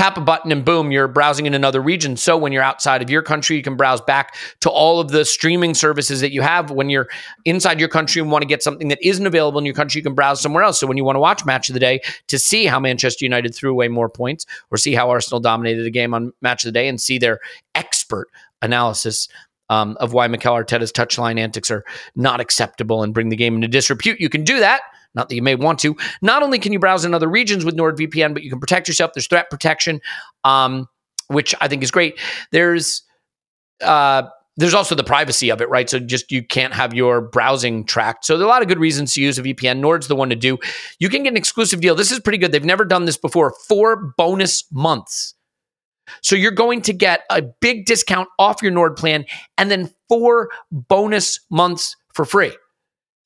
[0.00, 2.16] tap a button and boom, you're browsing in another region.
[2.16, 5.26] So when you're outside of your country, you can browse back to all of the
[5.26, 6.70] streaming services that you have.
[6.70, 7.06] When you're
[7.44, 10.02] inside your country and want to get something that isn't available in your country, you
[10.02, 10.80] can browse somewhere else.
[10.80, 13.54] So when you want to watch Match of the Day to see how Manchester United
[13.54, 16.72] threw away more points or see how Arsenal dominated a game on Match of the
[16.72, 17.38] Day and see their
[17.74, 18.28] expert
[18.62, 19.28] analysis
[19.68, 21.84] um, of why Mikel Arteta's touchline antics are
[22.16, 24.80] not acceptable and bring the game into disrepute, you can do that
[25.14, 25.96] not that you may want to.
[26.22, 29.12] Not only can you browse in other regions with NordVPN, but you can protect yourself.
[29.14, 30.00] There's threat protection,
[30.44, 30.88] um,
[31.28, 32.18] which I think is great.
[32.52, 33.02] There's
[33.82, 34.24] uh,
[34.56, 35.88] there's also the privacy of it, right?
[35.88, 38.26] So just you can't have your browsing tracked.
[38.26, 39.78] So there are a lot of good reasons to use a VPN.
[39.78, 40.58] Nord's the one to do.
[40.98, 41.94] You can get an exclusive deal.
[41.94, 42.52] This is pretty good.
[42.52, 43.54] They've never done this before.
[43.68, 45.34] Four bonus months.
[46.22, 49.24] So you're going to get a big discount off your Nord plan
[49.56, 52.52] and then four bonus months for free.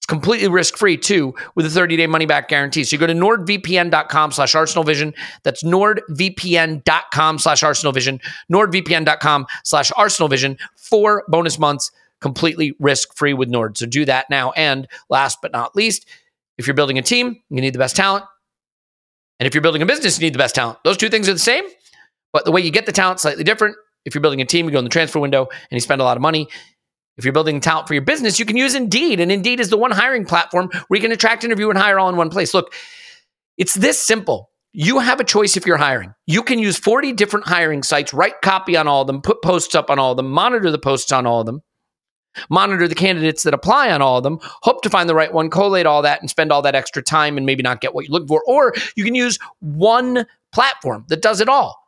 [0.04, 2.84] It's completely risk-free too with a 30-day money-back guarantee.
[2.84, 5.14] So you go to nordvpn.com slash arsenalvision.
[5.44, 8.20] That's nordvpn.com slash arsenalvision.
[8.52, 10.58] nordvpn.com slash arsenalvision.
[10.76, 11.90] Four bonus months
[12.20, 13.78] completely risk-free with Nord.
[13.78, 14.50] So do that now.
[14.52, 16.06] And last but not least,
[16.58, 18.26] if you're building a team, you need the best talent.
[19.40, 20.80] And if you're building a business, you need the best talent.
[20.84, 21.64] Those two things are the same,
[22.30, 23.74] but the way you get the talent slightly different.
[24.04, 26.04] If you're building a team, you go in the transfer window and you spend a
[26.04, 26.48] lot of money.
[27.16, 29.20] If you're building talent for your business, you can use Indeed.
[29.20, 32.08] And Indeed is the one hiring platform where you can attract, interview, and hire all
[32.08, 32.54] in one place.
[32.54, 32.74] Look,
[33.56, 34.50] it's this simple.
[34.72, 36.14] You have a choice if you're hiring.
[36.26, 39.76] You can use 40 different hiring sites, write copy on all of them, put posts
[39.76, 41.62] up on all of them, monitor the posts on all of them,
[42.50, 45.48] monitor the candidates that apply on all of them, hope to find the right one,
[45.48, 48.12] collate all that, and spend all that extra time and maybe not get what you're
[48.12, 48.42] looking for.
[48.48, 51.83] Or you can use one platform that does it all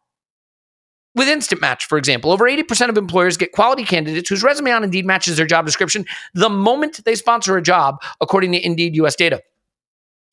[1.17, 4.85] with Instant Match, for example, over 80% of employers get quality candidates whose resume on
[4.85, 6.05] Indeed matches their job description
[6.35, 9.43] the moment they sponsor a job, according to Indeed US data.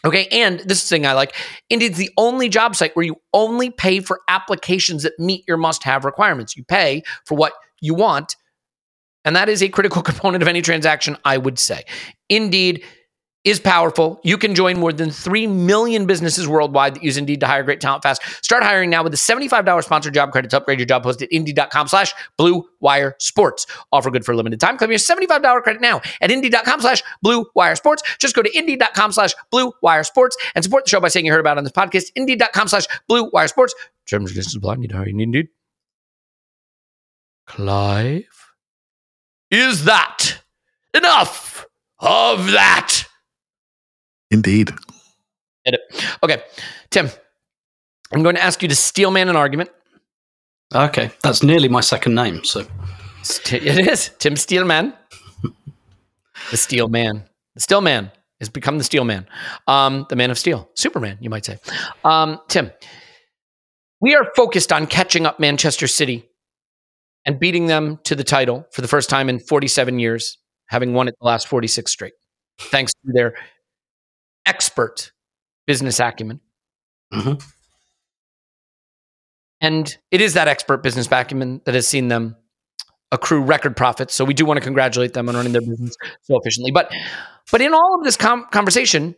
[0.05, 1.33] Okay, and this is the thing I like
[1.69, 5.83] Indeed's the only job site where you only pay for applications that meet your must
[5.85, 6.57] have requirements.
[6.57, 8.35] You pay for what you want,
[9.23, 11.83] and that is a critical component of any transaction, I would say.
[12.27, 12.83] Indeed
[13.43, 14.19] is powerful.
[14.23, 17.81] You can join more than 3 million businesses worldwide that use Indeed to hire great
[17.81, 18.21] talent fast.
[18.43, 21.31] Start hiring now with a $75 sponsored job credit to upgrade your job post at
[21.31, 23.65] Indeed.com slash Blue Wire Sports.
[23.91, 24.77] Offer good for a limited time.
[24.77, 28.03] Claim your $75 credit now at Indeed.com slash Blue Wire Sports.
[28.19, 31.31] Just go to Indeed.com slash Blue Wire Sports and support the show by saying you
[31.31, 32.11] heard about it on this podcast.
[32.15, 33.75] Indeed.com slash Blue Wire Sports.
[34.07, 34.75] Terms and conditions apply.
[34.75, 35.47] Need to hire you need Indeed.
[37.45, 38.23] Clive?
[39.51, 40.39] Is that
[40.93, 41.67] enough
[41.99, 43.02] of that?
[44.33, 44.71] Indeed.
[45.63, 45.81] Hit it.
[46.23, 46.43] Okay,
[46.89, 47.09] Tim,
[48.11, 49.69] I'm going to ask you to steel man an argument.
[50.73, 52.43] Okay, that's nearly my second name.
[52.43, 52.65] So
[53.51, 54.93] It is Tim Steelman,
[56.51, 57.23] the Steel Man.
[57.53, 59.27] The Steel Man has become the Steel Man,
[59.67, 61.57] um, the Man of Steel, Superman, you might say.
[62.03, 62.71] Um, Tim,
[64.01, 66.27] we are focused on catching up Manchester City
[67.25, 71.07] and beating them to the title for the first time in 47 years, having won
[71.07, 72.13] it the last 46 straight,
[72.59, 73.35] thanks to their
[74.45, 75.11] expert
[75.67, 76.39] business acumen.
[77.13, 77.41] Mhm.
[79.61, 82.35] And it is that expert business acumen that has seen them
[83.11, 84.13] accrue record profits.
[84.13, 86.71] So we do want to congratulate them on running their business so efficiently.
[86.71, 86.91] But
[87.51, 89.15] but in all of this com- conversation,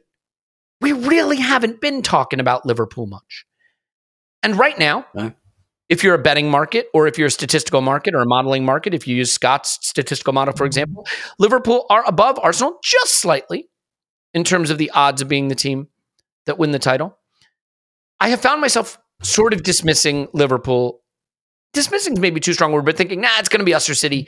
[0.81, 3.45] we really haven't been talking about Liverpool much.
[4.43, 5.31] And right now, No.
[5.89, 8.93] if you're a betting market or if you're a statistical market or a modeling market,
[8.93, 11.07] if you use Scott's statistical model, for example,
[11.39, 13.69] Liverpool are above Arsenal just slightly
[14.35, 15.87] in terms of the odds of being the team
[16.45, 17.17] that win the title.
[18.19, 21.01] I have found myself sort of dismissing Liverpool.
[21.73, 23.95] Dismissing is maybe too strong word, but thinking, nah, it's going to be us or
[23.95, 24.27] City.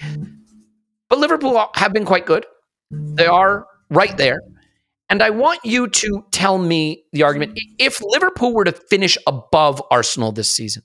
[1.09, 2.45] But Liverpool have been quite good.
[2.89, 4.39] They are right there.
[5.09, 7.59] And I want you to tell me the argument.
[7.77, 10.83] If Liverpool were to finish above Arsenal this season,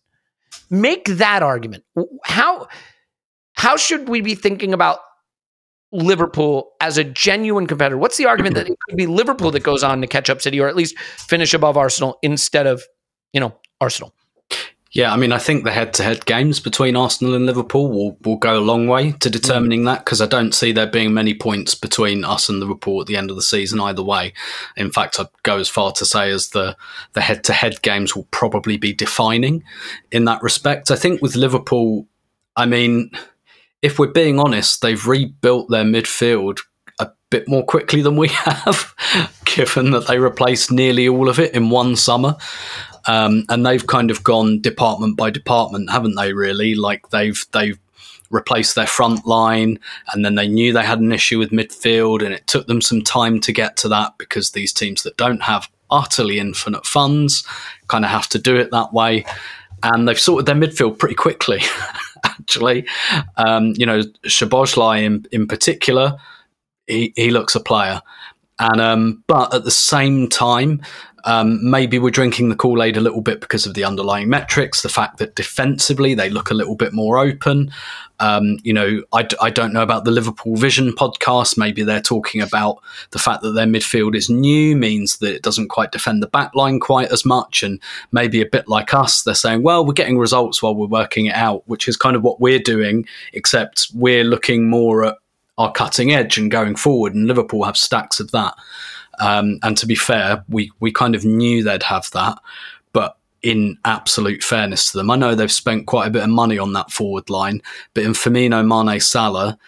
[0.68, 1.84] make that argument.
[2.24, 2.68] How
[3.54, 5.00] how should we be thinking about
[5.92, 7.98] Liverpool as a genuine competitor?
[7.98, 10.58] What's the argument that it could be Liverpool that goes on to catch up City
[10.58, 12.82] or at least finish above Arsenal instead of,
[13.32, 14.14] you know, Arsenal?
[14.94, 18.58] Yeah, I mean, I think the head-to-head games between Arsenal and Liverpool will, will go
[18.58, 19.84] a long way to determining mm.
[19.86, 23.16] that because I don't see there being many points between us and Liverpool at the
[23.16, 24.34] end of the season either way.
[24.76, 26.76] In fact, I'd go as far to say as the
[27.14, 29.64] the head-to-head games will probably be defining
[30.10, 30.90] in that respect.
[30.90, 32.06] I think with Liverpool,
[32.54, 33.12] I mean,
[33.82, 36.60] if we're being honest, they've rebuilt their midfield
[36.98, 38.94] a bit more quickly than we have,
[39.44, 42.36] given that they replaced nearly all of it in one summer.
[43.06, 46.32] Um, and they've kind of gone department by department, haven't they?
[46.32, 47.78] Really, like they've they've
[48.30, 49.80] replaced their front line,
[50.12, 53.02] and then they knew they had an issue with midfield, and it took them some
[53.02, 57.44] time to get to that because these teams that don't have utterly infinite funds
[57.88, 59.24] kind of have to do it that way,
[59.82, 61.60] and they've sorted their midfield pretty quickly.
[62.24, 62.86] actually,
[63.36, 66.16] um, you know, Szoboszlai in in particular,
[66.86, 68.02] he, he looks a player.
[68.58, 70.82] And um, but at the same time,
[71.24, 74.82] um, maybe we're drinking the Kool Aid a little bit because of the underlying metrics,
[74.82, 77.72] the fact that defensively they look a little bit more open.
[78.20, 81.56] Um, you know, I, I don't know about the Liverpool Vision podcast.
[81.56, 82.80] Maybe they're talking about
[83.10, 86.54] the fact that their midfield is new, means that it doesn't quite defend the back
[86.54, 87.62] line quite as much.
[87.62, 87.80] And
[88.12, 91.34] maybe a bit like us, they're saying, well, we're getting results while we're working it
[91.34, 95.18] out, which is kind of what we're doing, except we're looking more at
[95.62, 97.14] our cutting edge and going forward.
[97.14, 98.54] And Liverpool have stacks of that.
[99.20, 102.38] Um, and to be fair, we we kind of knew they'd have that,
[102.92, 106.58] but in absolute fairness to them, I know they've spent quite a bit of money
[106.58, 107.60] on that forward line,
[107.94, 109.58] but in Firmino, Mane, Salah,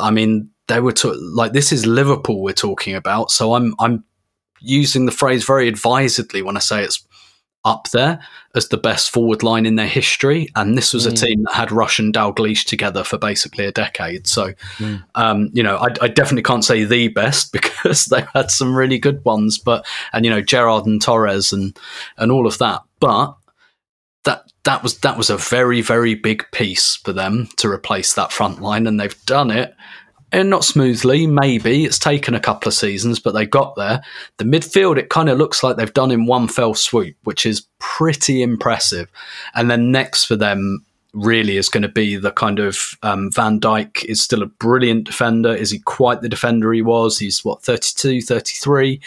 [0.00, 4.04] I mean, they were to, like this is Liverpool we're talking about, so I'm I'm
[4.60, 7.04] using the phrase very advisedly when I say it's
[7.64, 8.20] up there
[8.54, 10.48] as the best forward line in their history.
[10.54, 11.12] And this was mm.
[11.12, 14.26] a team that had Rush and Dalglish together for basically a decade.
[14.26, 15.02] So, mm.
[15.14, 18.98] um, you know, I, I, definitely can't say the best because they had some really
[18.98, 19.58] good ones.
[19.58, 21.78] But and you know, Gerrard and Torres and
[22.18, 22.82] and all of that.
[23.00, 23.36] But
[24.24, 28.32] that that was that was a very very big piece for them to replace that
[28.32, 29.74] front line, and they've done it
[30.40, 31.84] and not smoothly, maybe.
[31.84, 34.02] It's taken a couple of seasons, but they got there.
[34.38, 37.66] The midfield, it kind of looks like they've done in one fell swoop, which is
[37.78, 39.08] pretty impressive.
[39.54, 43.60] And then next for them, really is going to be the kind of um, Van
[43.60, 45.54] Dijk is still a brilliant defender.
[45.54, 47.18] Is he quite the defender he was?
[47.18, 49.00] He's what, 32, 33?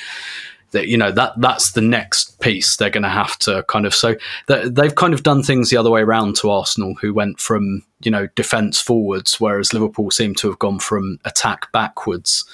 [0.71, 3.95] That you know that that's the next piece they're going to have to kind of
[3.95, 4.15] so
[4.47, 8.11] they've kind of done things the other way around to Arsenal who went from you
[8.11, 12.45] know defense forwards whereas Liverpool seem to have gone from attack backwards.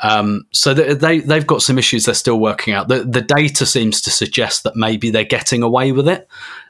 [0.00, 2.88] Um, so they they've got some issues they're still working out.
[2.88, 6.28] The the data seems to suggest that maybe they're getting away with it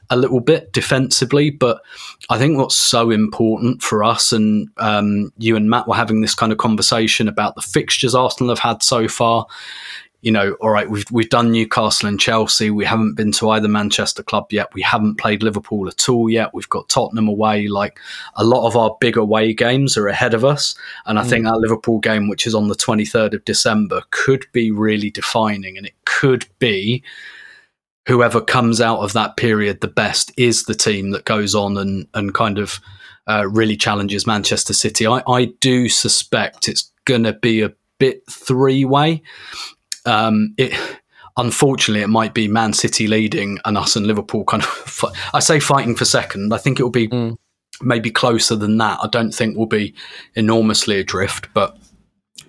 [0.09, 1.81] a little bit defensively but
[2.29, 6.35] I think what's so important for us and um, you and Matt were having this
[6.35, 9.47] kind of conversation about the fixtures Arsenal have had so far
[10.21, 12.71] you know, all right, we've we've done Newcastle and Chelsea.
[12.71, 14.73] We haven't been to either Manchester club yet.
[14.73, 16.53] We haven't played Liverpool at all yet.
[16.53, 17.67] We've got Tottenham away.
[17.67, 17.99] Like
[18.35, 21.29] a lot of our big away games are ahead of us, and I mm.
[21.29, 25.11] think that Liverpool game, which is on the twenty third of December, could be really
[25.11, 27.03] defining, and it could be
[28.07, 32.07] whoever comes out of that period the best is the team that goes on and
[32.15, 32.79] and kind of
[33.27, 35.05] uh, really challenges Manchester City.
[35.05, 39.21] I, I do suspect it's going to be a bit three way
[40.07, 40.73] um, it
[41.37, 45.05] unfortunately it might be Man City leading and us and Liverpool kind of.
[45.33, 46.53] I say fighting for second.
[46.53, 47.37] I think it will be mm.
[47.81, 48.99] maybe closer than that.
[49.01, 49.93] I don't think we'll be
[50.35, 51.77] enormously adrift, but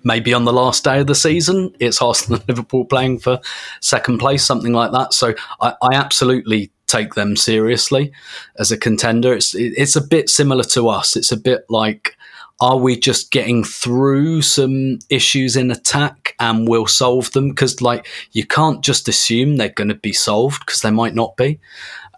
[0.03, 3.39] maybe on the last day of the season, it's Arsenal and Liverpool playing for
[3.81, 5.13] second place, something like that.
[5.13, 8.11] So I, I absolutely take them seriously
[8.57, 9.33] as a contender.
[9.33, 11.15] It's it's a bit similar to us.
[11.15, 12.17] It's a bit like
[12.61, 17.49] are we just getting through some issues in attack and we'll solve them?
[17.49, 21.37] Because, like, you can't just assume they're going to be solved because they might not
[21.37, 21.59] be.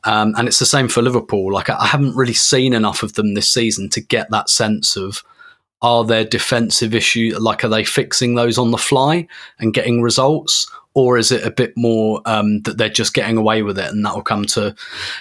[0.04, 1.54] Um, and it's the same for Liverpool.
[1.54, 5.24] Like, I haven't really seen enough of them this season to get that sense of
[5.84, 7.40] are there defensive issues?
[7.40, 9.28] Like, are they fixing those on the fly
[9.60, 10.72] and getting results?
[10.94, 14.06] Or is it a bit more um, that they're just getting away with it and
[14.06, 14.76] that will come to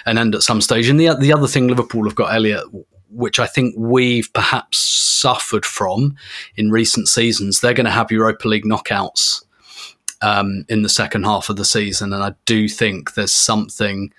[0.05, 0.89] an end at some stage?
[0.89, 2.65] And the, the other thing Liverpool have got, Elliot,
[3.11, 6.15] which I think we've perhaps suffered from
[6.55, 9.43] in recent seasons, they're going to have Europa League knockouts
[10.21, 14.11] um, in the second half of the season, and I do think there's something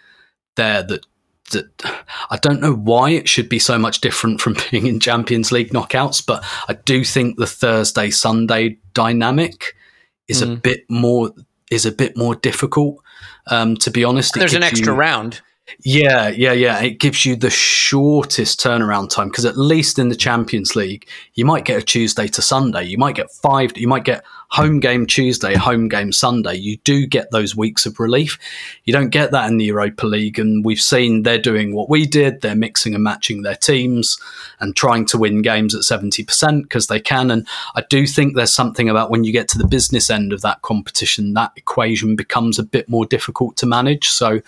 [0.57, 1.07] there that
[1.53, 1.67] that
[2.31, 5.71] I don't know why it should be so much different from being in Champions League
[5.71, 9.75] knockouts, but I do think the Thursday Sunday dynamic
[10.29, 10.53] is Mm.
[10.53, 11.31] a bit more
[11.71, 13.03] is a bit more difficult.
[13.49, 15.41] Um, to be honest, There's an extra you- round.
[15.81, 16.81] Yeah, yeah, yeah.
[16.81, 21.45] It gives you the shortest turnaround time because at least in the Champions League, you
[21.45, 22.85] might get a Tuesday to Sunday.
[22.85, 23.77] You might get five.
[23.77, 26.55] You might get home game Tuesday, home game Sunday.
[26.55, 28.39] You do get those weeks of relief.
[28.85, 32.05] You don't get that in the Europa League, and we've seen they're doing what we
[32.05, 32.43] did.
[32.43, 34.21] They're mixing and matching their teams
[34.61, 37.31] and trying to win games at seventy percent because they can.
[37.31, 40.43] And I do think there's something about when you get to the business end of
[40.43, 44.09] that competition, that equation becomes a bit more difficult to manage.
[44.09, 44.43] So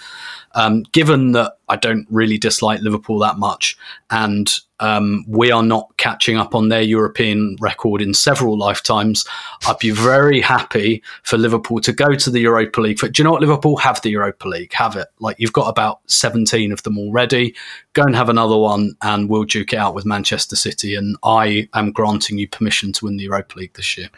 [0.55, 3.77] um, given that I don't really dislike Liverpool that much,
[4.11, 9.25] and um, we are not catching up on their European record in several lifetimes,
[9.67, 12.99] I'd be very happy for Liverpool to go to the Europa League.
[12.99, 14.73] For, do you know what Liverpool have the Europa League?
[14.73, 15.09] Have it.
[15.21, 17.55] Like you've got about seventeen of them already.
[17.93, 20.97] Go and have another one, and we'll duke it out with Manchester City.
[20.97, 24.09] And I am granting you permission to win the Europa League this year.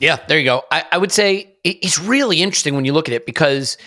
[0.00, 0.64] Yeah, there you go.
[0.70, 3.78] I, I would say it's really interesting when you look at it because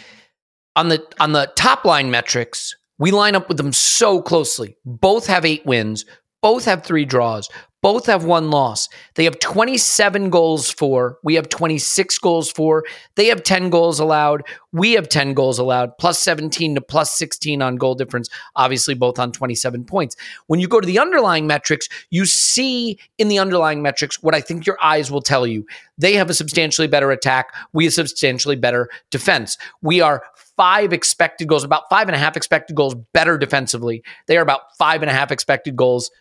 [0.75, 4.77] on the on the top line metrics, we line up with them so closely.
[4.85, 6.05] Both have eight wins,
[6.41, 7.49] both have three draws,
[7.87, 8.89] both have one loss.
[9.15, 12.83] They have 27 goals for, we have 26 goals for.
[13.15, 17.61] They have 10 goals allowed, we have 10 goals allowed, plus 17 to plus 16
[17.61, 18.27] on goal difference,
[18.57, 20.17] obviously both on 27 points.
[20.47, 24.41] When you go to the underlying metrics, you see in the underlying metrics what I
[24.41, 25.65] think your eyes will tell you.
[25.97, 27.55] They have a substantially better attack.
[27.71, 29.57] We have substantially better defense.
[29.81, 30.23] We are
[30.57, 34.03] five expected goals, about five and a half expected goals better defensively.
[34.25, 36.11] They are about five and a half expected goals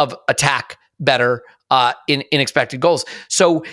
[0.00, 3.04] of attack better uh, in, in expected goals.
[3.28, 3.64] So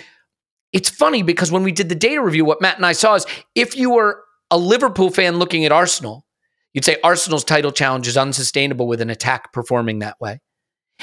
[0.72, 3.26] it's funny because when we did the data review, what Matt and I saw is
[3.54, 6.26] if you were a Liverpool fan looking at Arsenal,
[6.72, 10.40] you'd say Arsenal's title challenge is unsustainable with an attack performing that way.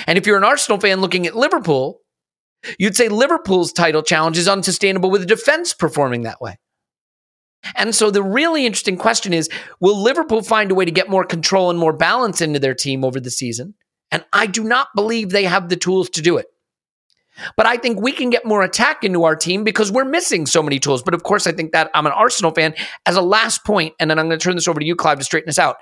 [0.08, 2.02] And if you're an Arsenal fan looking at Liverpool,
[2.78, 6.58] you'd say Liverpool's title challenge is unsustainable with a defense performing that way.
[7.76, 9.50] And so the really interesting question is
[9.80, 13.04] will Liverpool find a way to get more control and more balance into their team
[13.06, 13.76] over the season?
[14.12, 16.48] And I do not believe they have the tools to do it.
[17.56, 20.62] But I think we can get more attack into our team because we're missing so
[20.62, 21.02] many tools.
[21.02, 22.76] But of course, I think that I'm an Arsenal fan.
[23.06, 25.20] As a last point, and then I'm going to turn this over to you, Clive,
[25.20, 25.78] to straighten this out.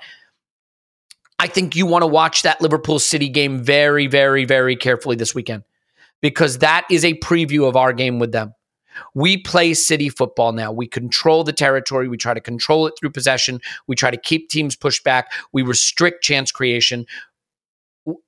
[1.38, 5.34] I think you want to watch that Liverpool City game very, very, very carefully this
[5.34, 5.64] weekend
[6.20, 8.54] because that is a preview of our game with them.
[9.14, 10.72] We play city football now.
[10.72, 12.08] We control the territory.
[12.08, 13.60] We try to control it through possession.
[13.86, 15.32] We try to keep teams pushed back.
[15.52, 17.06] We restrict chance creation.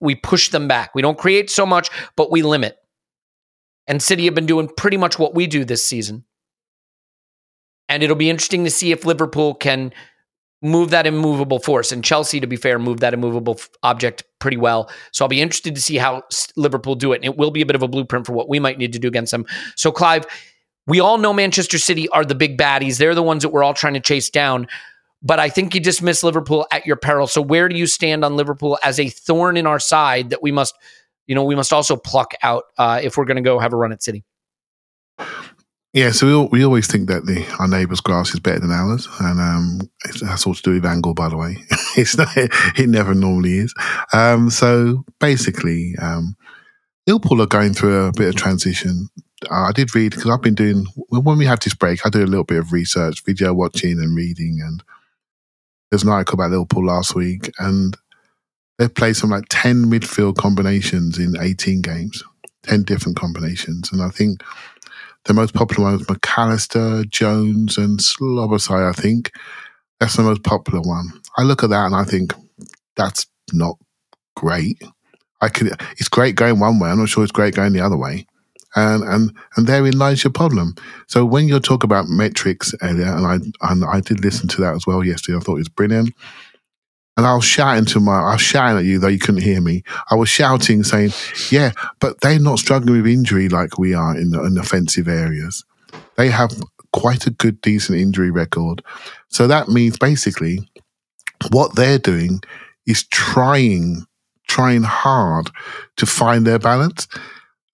[0.00, 0.94] We push them back.
[0.94, 2.76] We don't create so much, but we limit.
[3.86, 6.24] And City have been doing pretty much what we do this season.
[7.88, 9.92] And it'll be interesting to see if Liverpool can
[10.62, 11.90] move that immovable force.
[11.90, 14.90] And Chelsea, to be fair, moved that immovable f- object pretty well.
[15.10, 16.22] So I'll be interested to see how
[16.56, 17.16] Liverpool do it.
[17.16, 18.98] And it will be a bit of a blueprint for what we might need to
[18.98, 19.44] do against them.
[19.76, 20.24] So, Clive,
[20.86, 22.98] we all know Manchester City are the big baddies.
[22.98, 24.68] They're the ones that we're all trying to chase down.
[25.22, 27.26] But I think you dismiss Liverpool at your peril.
[27.26, 30.50] So where do you stand on Liverpool as a thorn in our side that we
[30.50, 30.74] must,
[31.26, 33.76] you know, we must also pluck out uh, if we're going to go have a
[33.76, 34.24] run at City?
[35.92, 39.06] Yeah, so we, we always think that the our neighbour's grass is better than ours,
[39.20, 39.90] and um,
[40.22, 41.58] that's all to do with angle, by the way.
[41.96, 43.74] it's not, it never normally is.
[44.14, 46.34] Um, so basically, um,
[47.06, 49.08] Liverpool are going through a bit of transition.
[49.50, 52.26] I did read because I've been doing when we had this break, I did a
[52.26, 54.60] little bit of research, video watching, and reading.
[54.64, 54.82] And
[55.92, 57.94] there's an article about Liverpool last week, and
[58.78, 62.24] they've played some like ten midfield combinations in 18 games,
[62.62, 64.42] ten different combinations, and I think
[65.26, 69.32] the most popular one is Mac Allister, Jones, and Szoboszlai, I think.
[70.00, 71.12] That's the most popular one.
[71.36, 72.34] I look at that and I think
[72.96, 73.76] that's not
[74.34, 74.82] great.
[75.42, 77.98] I could it's great going one way, I'm not sure it's great going the other
[77.98, 78.26] way.
[78.74, 80.74] And and and therein lies your problem.
[81.06, 84.74] So when you talk about metrics, Elliot, and I and I did listen to that
[84.74, 86.14] as well yesterday, I thought it was brilliant.
[87.16, 89.60] And I was shouting to my, I was shouting at you, though you couldn't hear
[89.60, 89.82] me.
[90.10, 91.12] I was shouting, saying,
[91.50, 95.62] "Yeah, but they're not struggling with injury like we are in, the, in offensive areas.
[96.16, 96.52] They have
[96.92, 98.82] quite a good, decent injury record.
[99.28, 100.60] So that means basically,
[101.50, 102.40] what they're doing
[102.86, 104.04] is trying,
[104.48, 105.50] trying hard
[105.96, 107.08] to find their balance.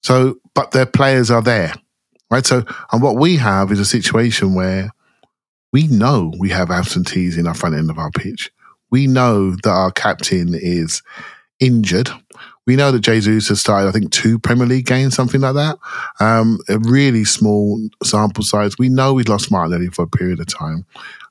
[0.02, 1.74] So, but their players are there,
[2.30, 2.46] right?
[2.46, 4.90] So, and what we have is a situation where
[5.72, 8.50] we know we have absentees in our front end of our pitch
[8.90, 11.02] we know that our captain is
[11.60, 12.10] injured.
[12.66, 15.78] We know that Jesus has started, I think, two Premier League games, something like that.
[16.20, 18.78] Um, a really small sample size.
[18.78, 20.84] We know we've lost Martinelli for a period of time.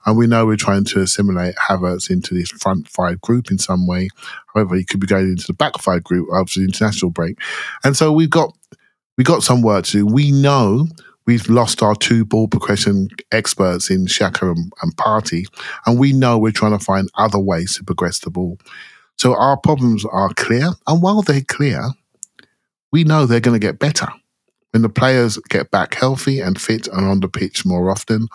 [0.07, 3.85] And we know we're trying to assimilate Havertz into this front five group in some
[3.85, 4.07] way.
[4.53, 7.37] However, he could be going into the back five group after the international break.
[7.83, 8.57] And so we've got
[9.17, 10.05] we got some work to do.
[10.05, 10.87] We know
[11.25, 15.43] we've lost our two ball progression experts in Xhaka and, and Partey,
[15.85, 18.57] and we know we're trying to find other ways to progress the ball.
[19.17, 21.83] So our problems are clear, and while they're clear,
[22.93, 24.07] we know they're going to get better.
[24.71, 28.27] When the players get back healthy and fit and on the pitch more often,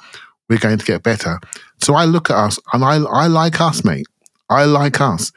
[0.52, 1.40] we're going to get better.
[1.80, 4.06] So I look at us and I, I like us, mate.
[4.50, 5.30] I like us.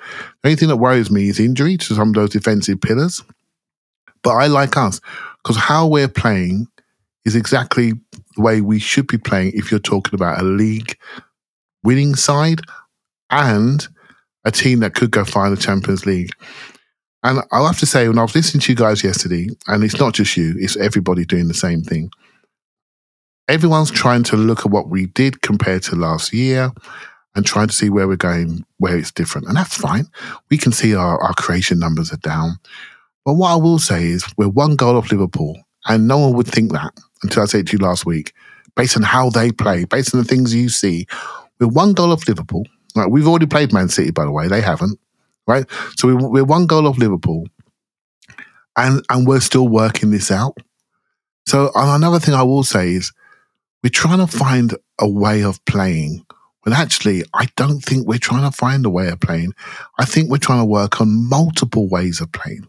[0.43, 3.23] The only thing that worries me is injury to some of those defensive pillars.
[4.23, 4.99] But I like us
[5.41, 6.67] because how we're playing
[7.23, 7.93] is exactly
[8.35, 10.97] the way we should be playing if you're talking about a league
[11.81, 12.59] winning side
[13.29, 13.87] and
[14.43, 16.31] a team that could go find the Champions League.
[17.23, 19.97] And I'll have to say, when I was listening to you guys yesterday, and it's
[19.97, 22.11] not just you, it's everybody doing the same thing.
[23.47, 26.71] Everyone's trying to look at what we did compared to last year
[27.35, 29.47] and trying to see where we're going, where it's different.
[29.47, 30.05] And that's fine.
[30.49, 32.57] We can see our, our creation numbers are down.
[33.23, 36.47] But what I will say is we're one goal off Liverpool, and no one would
[36.47, 36.93] think that
[37.23, 38.33] until I said it to you last week,
[38.75, 41.07] based on how they play, based on the things you see.
[41.59, 42.65] We're one goal off Liverpool.
[42.95, 44.47] Right, we've already played Man City, by the way.
[44.47, 44.99] They haven't.
[45.47, 45.65] Right,
[45.95, 47.47] so we, we're one goal off Liverpool,
[48.77, 50.57] and and we're still working this out.
[51.45, 53.11] So another thing I will say is
[53.85, 56.25] we're trying to find a way of playing.
[56.65, 59.53] Well, actually, I don't think we're trying to find a way of playing.
[59.99, 62.67] I think we're trying to work on multiple ways of playing.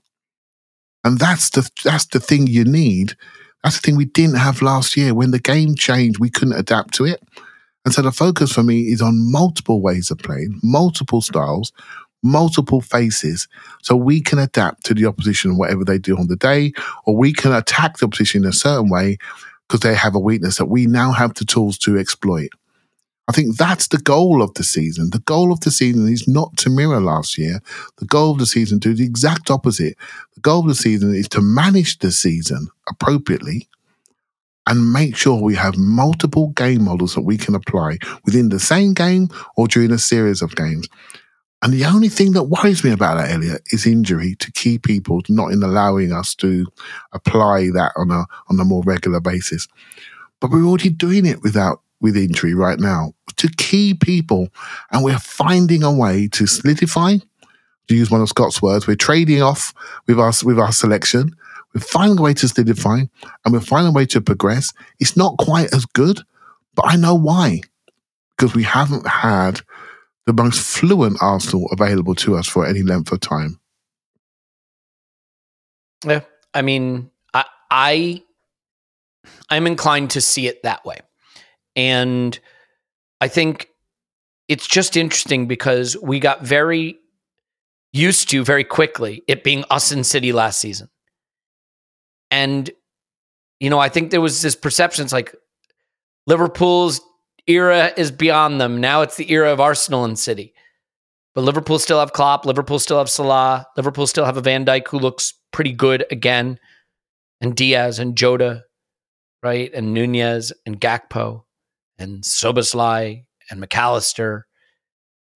[1.05, 3.15] And that's the that's the thing you need.
[3.65, 5.15] That's the thing we didn't have last year.
[5.15, 7.23] When the game changed, we couldn't adapt to it.
[7.87, 11.73] And so the focus for me is on multiple ways of playing, multiple styles,
[12.23, 13.49] multiple faces,
[13.83, 16.75] so we can adapt to the opposition, whatever they do on the day,
[17.07, 19.17] or we can attack the opposition in a certain way
[19.67, 22.51] because they have a weakness that we now have the tools to exploit.
[23.29, 25.11] I think that's the goal of the season.
[25.11, 27.61] The goal of the season is not to mirror last year.
[27.99, 29.97] The goal of the season to do the exact opposite.
[30.35, 33.69] The goal of the season is to manage the season appropriately
[34.69, 38.95] and make sure we have multiple game models that we can apply within the same
[38.95, 40.89] game or during a series of games.
[41.63, 45.23] And the only thing that worries me about that, Elliot, is injury to key people
[45.29, 46.67] not in allowing us to
[47.13, 49.67] apply that on a on a more regular basis.
[50.41, 54.49] But we're already doing it without with injury right now to key people,
[54.91, 57.17] and we're finding a way to solidify.
[57.89, 59.73] To use one of Scott's words, we're trading off
[60.09, 61.37] with us with our selection.
[61.73, 63.03] We're finding a way to solidify,
[63.45, 64.73] and we're finding a way to progress.
[64.99, 66.21] It's not quite as good,
[66.75, 67.61] but I know why,
[68.37, 69.61] because we haven't had
[70.27, 73.61] the most fluent Arsenal available to us for any length of time.
[76.05, 76.21] Yeah,
[76.53, 78.23] I mean, I, I
[79.49, 80.99] I'm inclined to see it that way.
[81.75, 82.39] And
[83.21, 83.69] I think
[84.49, 86.99] it's just interesting because we got very
[87.93, 90.89] used to very quickly it being us in City last season.
[92.31, 92.71] And,
[93.61, 95.35] you know, I think there was this perception it's like
[96.27, 97.01] Liverpool's
[97.47, 98.81] era is beyond them.
[98.81, 100.55] Now it's the era of Arsenal and City.
[101.35, 102.47] But Liverpool still have Klopp.
[102.47, 103.67] Liverpool still have Salah.
[103.77, 106.59] Liverpool still have a Van Dijk who looks pretty good again,
[107.41, 108.65] and Diaz and Jota,
[109.43, 109.71] right?
[109.75, 111.45] And Nunez and Gakpo
[111.99, 114.47] and Szoboszlai and Mac Allister.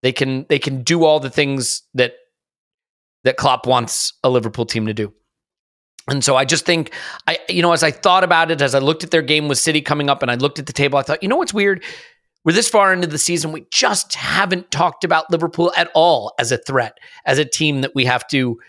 [0.01, 2.13] They can they can do all the things that
[3.23, 5.13] that Klopp wants a Liverpool team to do.
[6.07, 6.93] And so I just think
[7.27, 9.57] I you know as I thought about it as I looked at their game with
[9.57, 11.83] City coming up and I looked at the table I thought you know what's weird
[12.43, 16.51] we're this far into the season we just haven't talked about Liverpool at all as
[16.51, 18.59] a threat as a team that we have to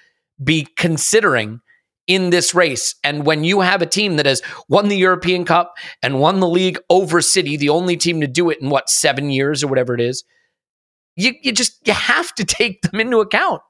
[0.42, 1.60] be considering
[2.06, 2.94] in this race.
[3.04, 6.48] And when you have a team that has won the European Cup and won the
[6.48, 9.94] league over City, the only team to do it in what, seven years or whatever
[9.94, 10.24] it is,
[11.16, 13.62] you, you just you have to take them into account,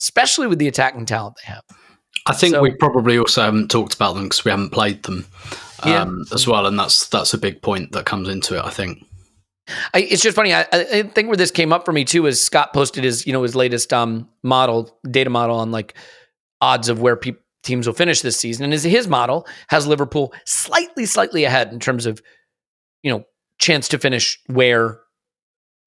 [0.00, 1.62] especially with the attacking talent they have.
[2.30, 5.26] I think So- we probably also haven't talked about them because we haven't played them
[5.84, 6.02] Yeah.
[6.02, 8.64] um, as well, and that's that's a big point that comes into it.
[8.64, 9.04] I think.
[9.94, 10.52] I, it's just funny.
[10.52, 13.32] I, I think where this came up for me too is Scott posted his, you
[13.32, 15.94] know, his latest um model, data model on like
[16.60, 20.32] odds of where peop teams will finish this season, and his his model has Liverpool
[20.44, 22.20] slightly, slightly ahead in terms of,
[23.02, 23.24] you know,
[23.58, 24.98] chance to finish where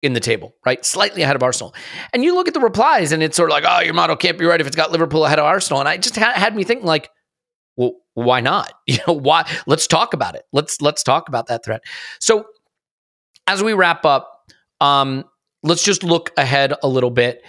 [0.03, 0.85] in the table, right?
[0.85, 1.73] Slightly ahead of Arsenal.
[2.11, 4.37] And you look at the replies, and it's sort of like, oh, your model can't
[4.37, 5.79] be right if it's got Liverpool ahead of Arsenal.
[5.79, 7.09] And I just ha- had me thinking like,
[7.77, 8.71] well, why not?
[8.85, 9.49] You know, why?
[9.65, 10.43] Let's talk about it.
[10.51, 11.81] Let's let's talk about that threat.
[12.19, 12.45] So
[13.47, 14.29] as we wrap up,
[14.81, 15.23] um,
[15.63, 17.41] let's just look ahead a little bit.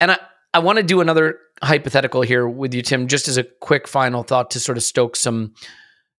[0.00, 0.18] And I,
[0.52, 4.22] I want to do another hypothetical here with you, Tim, just as a quick final
[4.22, 5.54] thought to sort of stoke some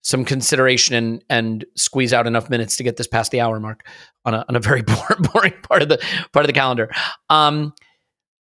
[0.03, 3.87] some consideration and and squeeze out enough minutes to get this past the hour mark
[4.25, 5.99] on a on a very boring, boring part of the
[6.33, 6.91] part of the calendar.
[7.31, 7.73] Um,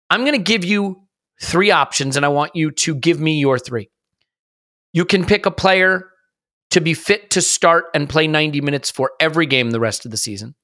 [0.08, 1.02] I'm going to give you
[1.40, 3.90] three options, and I want you to give me your three.
[4.92, 6.10] You can pick a player
[6.70, 10.10] to be fit to start and play 90 minutes for every game the rest of
[10.10, 10.54] the season.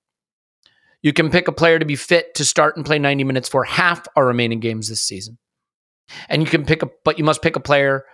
[1.03, 3.65] You can pick a player to be fit to start and play 90 minutes for
[3.65, 5.39] half our remaining games this season.
[6.29, 8.05] And you can pick a, but you must pick a player.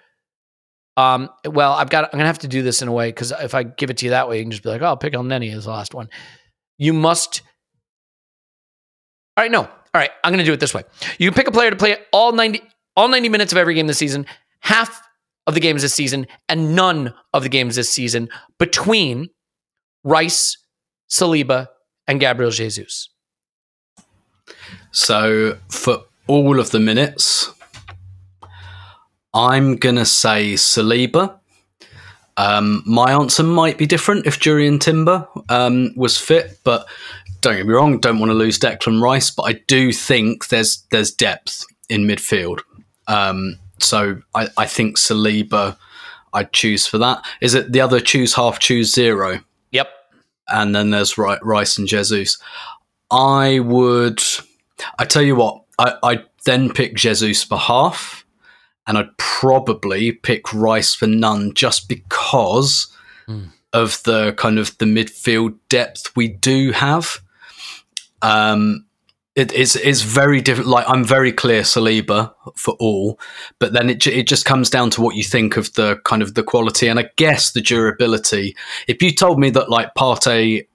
[0.96, 3.54] Um, well, I've got, I'm gonna have to do this in a way because if
[3.54, 5.54] I give it to you that way, you can just be like, oh, pick Elneny
[5.54, 6.08] as the last one.
[6.78, 7.42] You must.
[9.36, 9.62] All right, no.
[9.62, 10.84] All right, I'm gonna do it this way.
[11.18, 12.62] You pick a player to play all 90,
[12.96, 14.26] all 90 minutes of every game this season,
[14.60, 15.02] half
[15.46, 18.28] of the games this season, and none of the games this season
[18.58, 19.28] between
[20.04, 20.56] Rice,
[21.10, 21.68] Saliba,
[22.06, 23.08] and Gabriel Jesus.
[24.92, 27.50] So for all of the minutes,
[29.34, 31.38] I'm gonna say Saliba.
[32.36, 36.86] Um, my answer might be different if Jurriën Timber um, was fit, but
[37.42, 40.84] don't get me wrong, don't want to lose Declan Rice, but I do think there's
[40.90, 42.60] there's depth in midfield.
[43.08, 45.76] Um, so I, I think Saliba
[46.32, 47.24] I'd choose for that.
[47.42, 49.40] Is it the other choose half, choose zero?
[49.72, 49.88] Yep.
[50.48, 52.38] and then there's Rice and Jesus.
[53.10, 54.22] I would,
[54.98, 58.21] I tell you what, I, I'd then pick Jesus for half,
[58.86, 62.88] and I'd probably pick Rice for none just because
[63.72, 67.20] of the kind of the midfield depth we do have.
[68.20, 68.86] Um,
[69.34, 70.68] it is it's very different.
[70.68, 73.18] Like I'm very clear Saliba for all,
[73.58, 76.34] but then it it just comes down to what you think of the kind of
[76.34, 78.54] the quality and I guess the durability.
[78.88, 80.66] If you told me that like Partey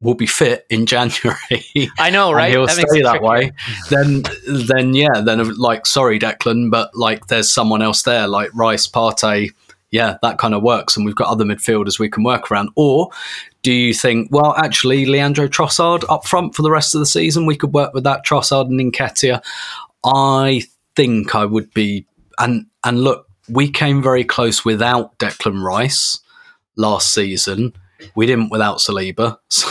[0.00, 1.64] will be fit in January,
[1.98, 2.50] I know, and right?
[2.50, 3.52] he'll That stay that way,
[3.90, 8.86] then then yeah, then like sorry Declan, but like there's someone else there like Rice,
[8.86, 9.52] Partey.
[9.90, 12.68] Yeah, that kind of works, and we've got other midfielders we can work around.
[12.76, 13.08] Or
[13.62, 17.46] do you think, well, actually, Leandro Trossard up front for the rest of the season,
[17.46, 19.42] we could work with that Trossard and Nketiah?
[20.04, 22.06] I think I would be,
[22.38, 26.20] and and look, we came very close without Declan Rice
[26.76, 27.72] last season.
[28.14, 29.66] We didn't without Saliba, so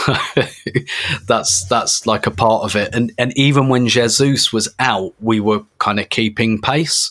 [1.26, 2.94] that's that's like a part of it.
[2.94, 7.10] And and even when Jesus was out, we were kind of keeping pace.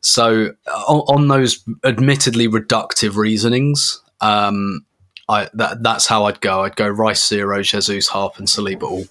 [0.00, 4.84] So on, on those admittedly reductive reasonings, um,
[5.28, 6.62] I that that's how I'd go.
[6.62, 9.04] I'd go Rice zero, Jesus half, and Saliba all.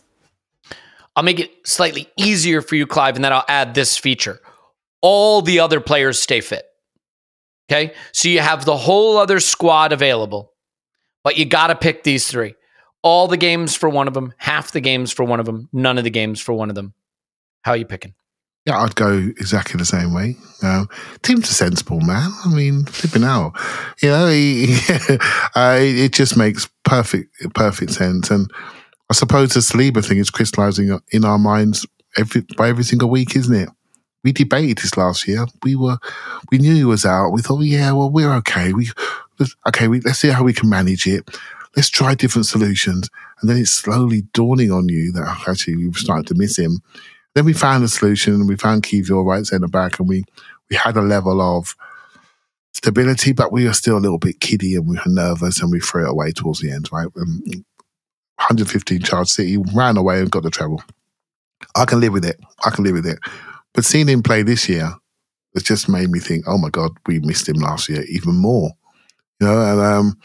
[1.15, 4.39] I'll make it slightly easier for you, Clive, and then I'll add this feature.
[5.01, 6.65] All the other players stay fit.
[7.69, 7.93] Okay.
[8.11, 10.52] So you have the whole other squad available,
[11.23, 12.55] but you got to pick these three.
[13.01, 15.97] All the games for one of them, half the games for one of them, none
[15.97, 16.93] of the games for one of them.
[17.63, 18.13] How are you picking?
[18.65, 20.37] Yeah, I'd go exactly the same way.
[20.61, 20.87] Um,
[21.21, 22.31] Tim's a sensible man.
[22.45, 23.53] I mean, flipping out.
[24.01, 24.77] You know, he,
[25.55, 28.31] uh, it just makes perfect perfect sense.
[28.31, 28.49] And
[29.09, 31.85] I suppose the Saliba thing is crystallizing in our minds
[32.17, 33.69] every by every single week, isn't it?
[34.23, 35.45] We debated this last year.
[35.63, 35.97] We were,
[36.49, 37.31] we knew he was out.
[37.31, 38.71] We thought, yeah, well, we're okay.
[38.71, 38.89] We,
[39.67, 41.29] okay, we, let's see how we can manage it.
[41.75, 43.09] Let's try different solutions.
[43.41, 46.81] And then it's slowly dawning on you that actually we've started to miss him.
[47.33, 50.23] Then we found a solution and we found Kiwior right centre back and we,
[50.69, 51.75] we had a level of
[52.73, 55.79] stability, but we were still a little bit kiddy and we were nervous and we
[55.79, 57.07] threw it away towards the end, right?
[57.17, 57.43] Um,
[58.37, 60.83] 115 charge City ran away and got the treble.
[61.75, 62.39] I can live with it.
[62.63, 63.19] I can live with it.
[63.73, 64.93] But seeing him play this year,
[65.55, 68.71] it just made me think, oh my God, we missed him last year even more.
[69.39, 70.17] You know, and um,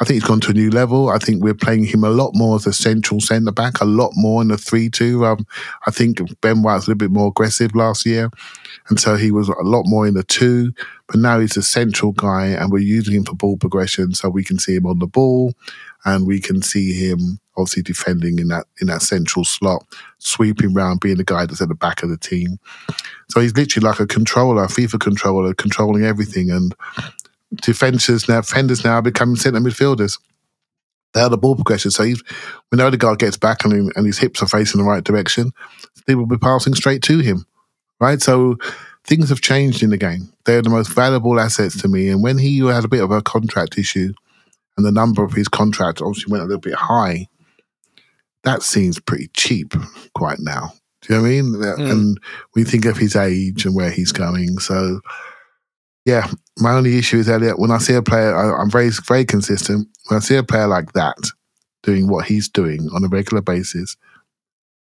[0.00, 1.10] I think he's gone to a new level.
[1.10, 4.10] I think we're playing him a lot more as a central centre back, a lot
[4.14, 5.24] more in the 3 2.
[5.24, 5.46] Um,
[5.86, 8.30] I think Ben White's a little bit more aggressive last year.
[8.88, 10.72] And so he was a lot more in the two.
[11.06, 14.44] But now he's a central guy and we're using him for ball progression so we
[14.44, 15.52] can see him on the ball
[16.04, 19.84] and we can see him obviously defending in that in that central slot,
[20.18, 22.58] sweeping round, being the guy that's at the back of the team.
[23.30, 26.50] So he's literally like a controller, a FIFA controller, controlling everything.
[26.50, 26.74] And
[27.56, 30.18] defenders now, defenders now becoming centre midfielders.
[31.12, 31.90] They are the ball progression.
[31.90, 32.22] So he's,
[32.70, 35.52] when Odegaard gets back and, he- and his hips are facing the right direction,
[36.06, 37.46] they will be passing straight to him,
[38.00, 38.20] right?
[38.20, 38.56] So
[39.04, 40.32] things have changed in the game.
[40.44, 42.08] They're the most valuable assets to me.
[42.08, 44.12] And when he had a bit of a contract issue,
[44.76, 47.28] and the number of his contract obviously went a little bit high,
[48.42, 49.72] that seems pretty cheap
[50.14, 50.72] quite now.
[51.02, 51.44] Do you know what I mean?
[51.54, 51.90] Mm.
[51.92, 52.20] And
[52.54, 54.58] we think of his age and where he's going.
[54.58, 55.00] So,
[56.04, 57.58] yeah, my only issue is Elliot.
[57.58, 59.88] When I see a player, I, I'm very, very consistent.
[60.08, 61.16] When I see a player like that
[61.82, 63.96] doing what he's doing on a regular basis,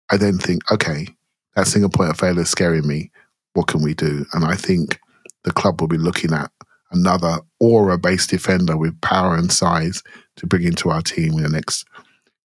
[0.09, 1.07] I then think, okay,
[1.55, 3.11] that single point of failure is scaring me.
[3.53, 4.25] what can we do?
[4.33, 4.99] And I think
[5.43, 6.51] the club will be looking at
[6.91, 10.03] another aura-based defender with power and size
[10.37, 11.85] to bring into our team in the next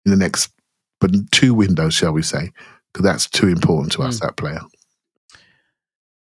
[0.05, 0.51] in the next
[1.01, 2.51] but two windows, shall we say?
[2.93, 4.19] Because that's too important to us.
[4.19, 4.23] Mm.
[4.23, 4.61] That player.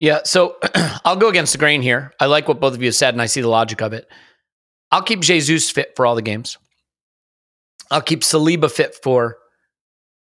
[0.01, 0.57] Yeah, so
[1.05, 2.13] I'll go against the grain here.
[2.19, 4.09] I like what both of you said, and I see the logic of it.
[4.91, 6.59] I'll keep Jesus fit for all the games.
[7.91, 9.37] I'll keep Saliba fit for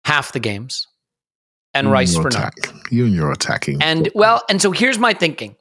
[0.05, 0.89] half the games,
[1.75, 2.81] and You Rice and for your none.
[2.91, 3.83] You and your attacking.
[3.83, 5.57] And well, and so here's my thinking.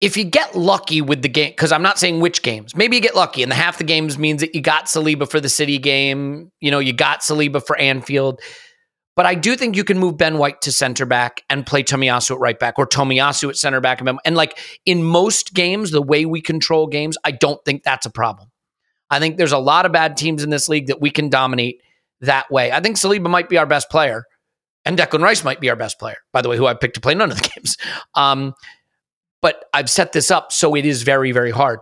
[0.00, 3.02] If you get lucky with the game, because I'm not saying which games, maybe you
[3.02, 5.78] get lucky, and the half the games means that you got Saliba for the City
[5.78, 6.50] game.
[6.60, 8.40] You know, you got Saliba for Anfield.
[9.16, 12.32] But I do think you can move Ben White to center back and play Tomiyasu
[12.32, 14.00] at right back or Tomiyasu at center back.
[14.00, 18.10] And, like in most games, the way we control games, I don't think that's a
[18.10, 18.50] problem.
[19.10, 21.82] I think there's a lot of bad teams in this league that we can dominate
[22.20, 22.70] that way.
[22.70, 24.24] I think Saliba might be our best player,
[24.84, 27.00] and Declan Rice might be our best player, by the way, who I picked to
[27.00, 27.76] play none of the games.
[28.14, 28.54] Um,
[29.42, 31.80] but I've set this up so it is very, very hard.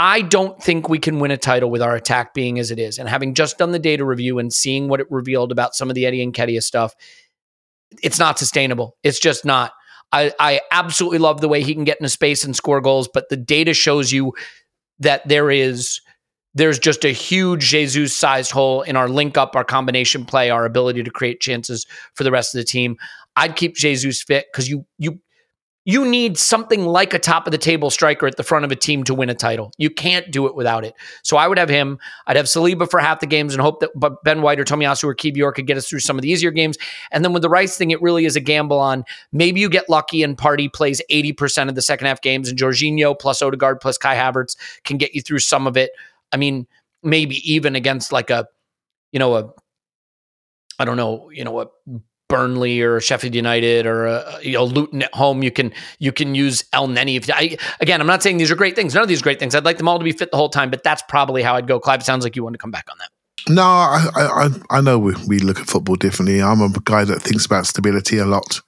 [0.00, 2.98] I don't think we can win a title with our attack being as it is.
[2.98, 5.96] And having just done the data review and seeing what it revealed about some of
[5.96, 6.94] the Eddie Nketiah stuff,
[8.00, 8.96] it's not sustainable.
[9.02, 9.72] It's just not.
[10.12, 13.28] I, I absolutely love the way he can get into space and score goals, but
[13.28, 14.32] the data shows you
[15.00, 16.00] that there is
[16.54, 20.64] there's just a huge Jesus sized hole in our link up, our combination play, our
[20.64, 22.96] ability to create chances for the rest of the team.
[23.36, 25.20] I'd keep Jesus fit because you you
[25.88, 28.76] you need something like a top of the table striker at the front of a
[28.76, 29.72] team to win a title.
[29.78, 30.92] You can't do it without it.
[31.22, 31.98] So I would have him.
[32.26, 35.14] I'd have Saliba for half the games and hope that Ben White or Tomiyasu or
[35.14, 36.76] Kiwior could get us through some of the easier games.
[37.10, 39.88] And then with the Rice thing, it really is a gamble on maybe you get
[39.88, 43.96] lucky and Partey plays 80% of the second half games and Jorginho plus Odegaard plus
[43.96, 45.92] Kai Havertz can get you through some of it.
[46.32, 46.66] I mean,
[47.02, 48.46] maybe even against like a,
[49.10, 49.50] you know, a,
[50.78, 51.66] I don't know, you know, a
[52.28, 56.34] Burnley or Sheffield United or uh, you know Luton at home, you can you can
[56.34, 57.16] use Elneny.
[57.16, 58.94] If I, again, I'm not saying these are great things.
[58.94, 59.54] None of these are great things.
[59.54, 61.66] I'd like them all to be fit the whole time, but that's probably how I'd
[61.66, 61.80] go.
[61.80, 63.08] Clive, sounds like you want to come back on that.
[63.48, 66.42] No, I, I, I- know we, we look at football differently.
[66.42, 68.60] I'm a guy that thinks about stability a lot.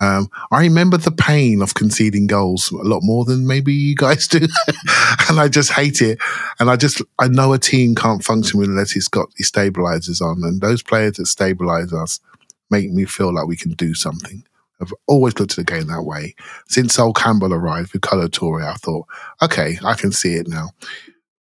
[0.00, 4.28] Um, I remember the pain of conceding goals a lot more than maybe you guys
[4.28, 4.38] do,
[5.28, 6.20] and I just hate it.
[6.60, 10.44] And I just I know a team can't function unless it's got these stabilizers on,
[10.44, 12.20] and those players that stabilize us
[12.70, 14.44] make me feel like we can do something.
[14.80, 16.34] I've always looked at the game that way.
[16.68, 19.06] Since Sol Campbell arrived with Kolo Touré, I thought,
[19.42, 20.70] okay, I can see it now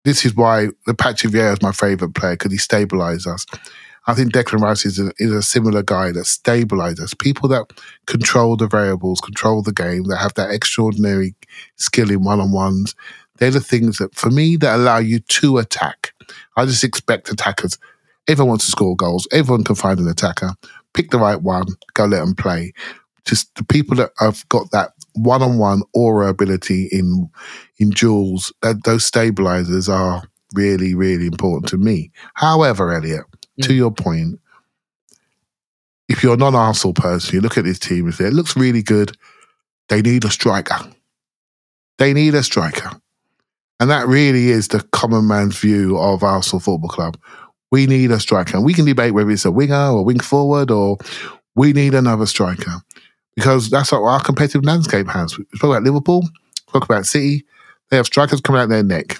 [0.03, 3.45] this is why the Patrick Vieira is my favourite player because he stabilised us.
[4.05, 7.14] I think Declan Rice is a, is a similar guy that stabilises us.
[7.14, 7.72] People that
[8.05, 11.36] control the variables, control the game, that have that extraordinary
[11.78, 12.95] skill in one on ones.
[13.38, 16.14] They're the things that, for me, that allow you to attack.
[16.57, 17.78] I just expect attackers.
[18.28, 19.26] Everyone wants to score goals.
[19.32, 20.51] Everyone can find an attacker.
[20.94, 21.68] Pick the right one.
[21.94, 22.74] Go let them play.
[23.26, 27.30] Just the people that have got that one-on-one aura ability in
[27.78, 30.24] in duels, that those stabilizers are
[30.54, 32.12] really, really important to me.
[32.36, 33.26] However, Elliot,
[33.62, 33.76] to mm.
[33.76, 34.39] your point,
[36.10, 38.84] if you're a non-Arsenal person, you look at this team and say, it looks really
[38.84, 39.18] good.
[39.89, 40.78] They need a striker.
[41.98, 42.91] They need a striker.
[43.80, 47.18] And that really is the common man's view of Arsenal Football Club.
[47.74, 48.55] We need a striker.
[48.55, 50.99] And we can debate whether it's a winger or a wing forward or
[51.55, 52.71] we need another striker.
[53.36, 55.36] Because that's what our competitive landscape has.
[55.36, 56.21] We spoke about Liverpool,
[56.71, 57.43] talk about City.
[57.89, 59.17] They have strikers coming out their neck.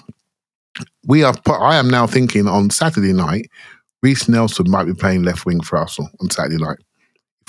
[1.04, 1.34] We are.
[1.48, 3.50] I am now thinking on Saturday night,
[4.04, 6.78] Reiss Nelson might be playing left wing for Arsenal on Saturday night.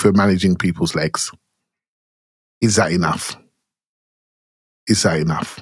[0.04, 1.32] We're managing people's legs,
[2.62, 3.38] is that enough?
[4.88, 5.60] Is that enough?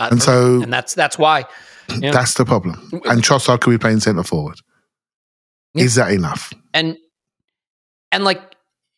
[0.00, 1.44] And so and that's that's why.
[1.88, 2.74] That's the problem.
[3.04, 4.58] And Trossard could be playing centre forward.
[5.74, 5.84] Yeah.
[5.84, 6.52] Is that enough?
[6.74, 6.96] and
[8.10, 8.40] and like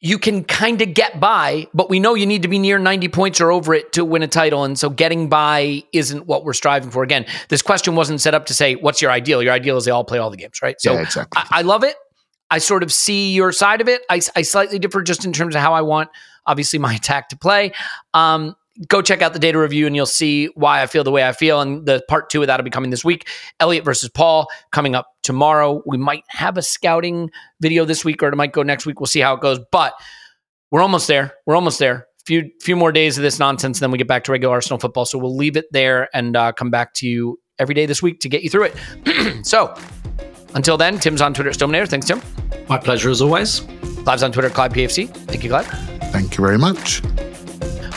[0.00, 3.08] you can kind of get by, but we know you need to be near 90
[3.08, 4.62] points or over it to win a title.
[4.62, 7.02] And so getting by isn't what we're striving for.
[7.02, 9.42] Again, this question wasn't set up to say, what's your ideal?
[9.42, 10.78] Your ideal is they all play all the games, right?
[10.78, 11.42] So yeah, exactly.
[11.50, 11.96] I, I love it.
[12.50, 14.02] I sort of see your side of it.
[14.10, 16.10] I, I slightly differ just in terms of how I want,
[16.44, 17.72] obviously, my attack to play.
[18.12, 18.54] Um,
[18.88, 21.32] go check out the data review and you'll see why I feel the way I
[21.32, 21.60] feel.
[21.60, 23.28] And the part two of that will be coming this week.
[23.60, 25.82] Elliot versus Paul coming up tomorrow.
[25.86, 27.30] We might have a scouting
[27.60, 29.00] video this week or it might go next week.
[29.00, 29.60] We'll see how it goes.
[29.70, 29.94] But
[30.70, 31.34] we're almost there.
[31.46, 32.06] We're almost there.
[32.26, 35.04] Few few more days of this nonsense, then we get back to regular Arsenal football.
[35.04, 38.20] So we'll leave it there and uh, come back to you every day this week
[38.20, 39.46] to get you through it.
[39.46, 39.76] so
[40.54, 41.86] until then, Tim's on Twitter at Stominator.
[41.86, 42.22] Thanks, Tim.
[42.68, 43.60] My pleasure as always.
[44.04, 45.08] Clive's on Twitter at Clive PFC.
[45.26, 45.66] Thank you, Clive.
[46.12, 47.02] Thank you very much.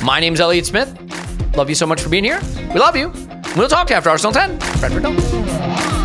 [0.03, 0.95] My name's Elliot Smith.
[1.56, 2.40] Love you so much for being here.
[2.74, 3.11] We love you.
[3.56, 4.57] We'll talk to you after Arsenal 10.
[4.80, 5.97] Brentford don't.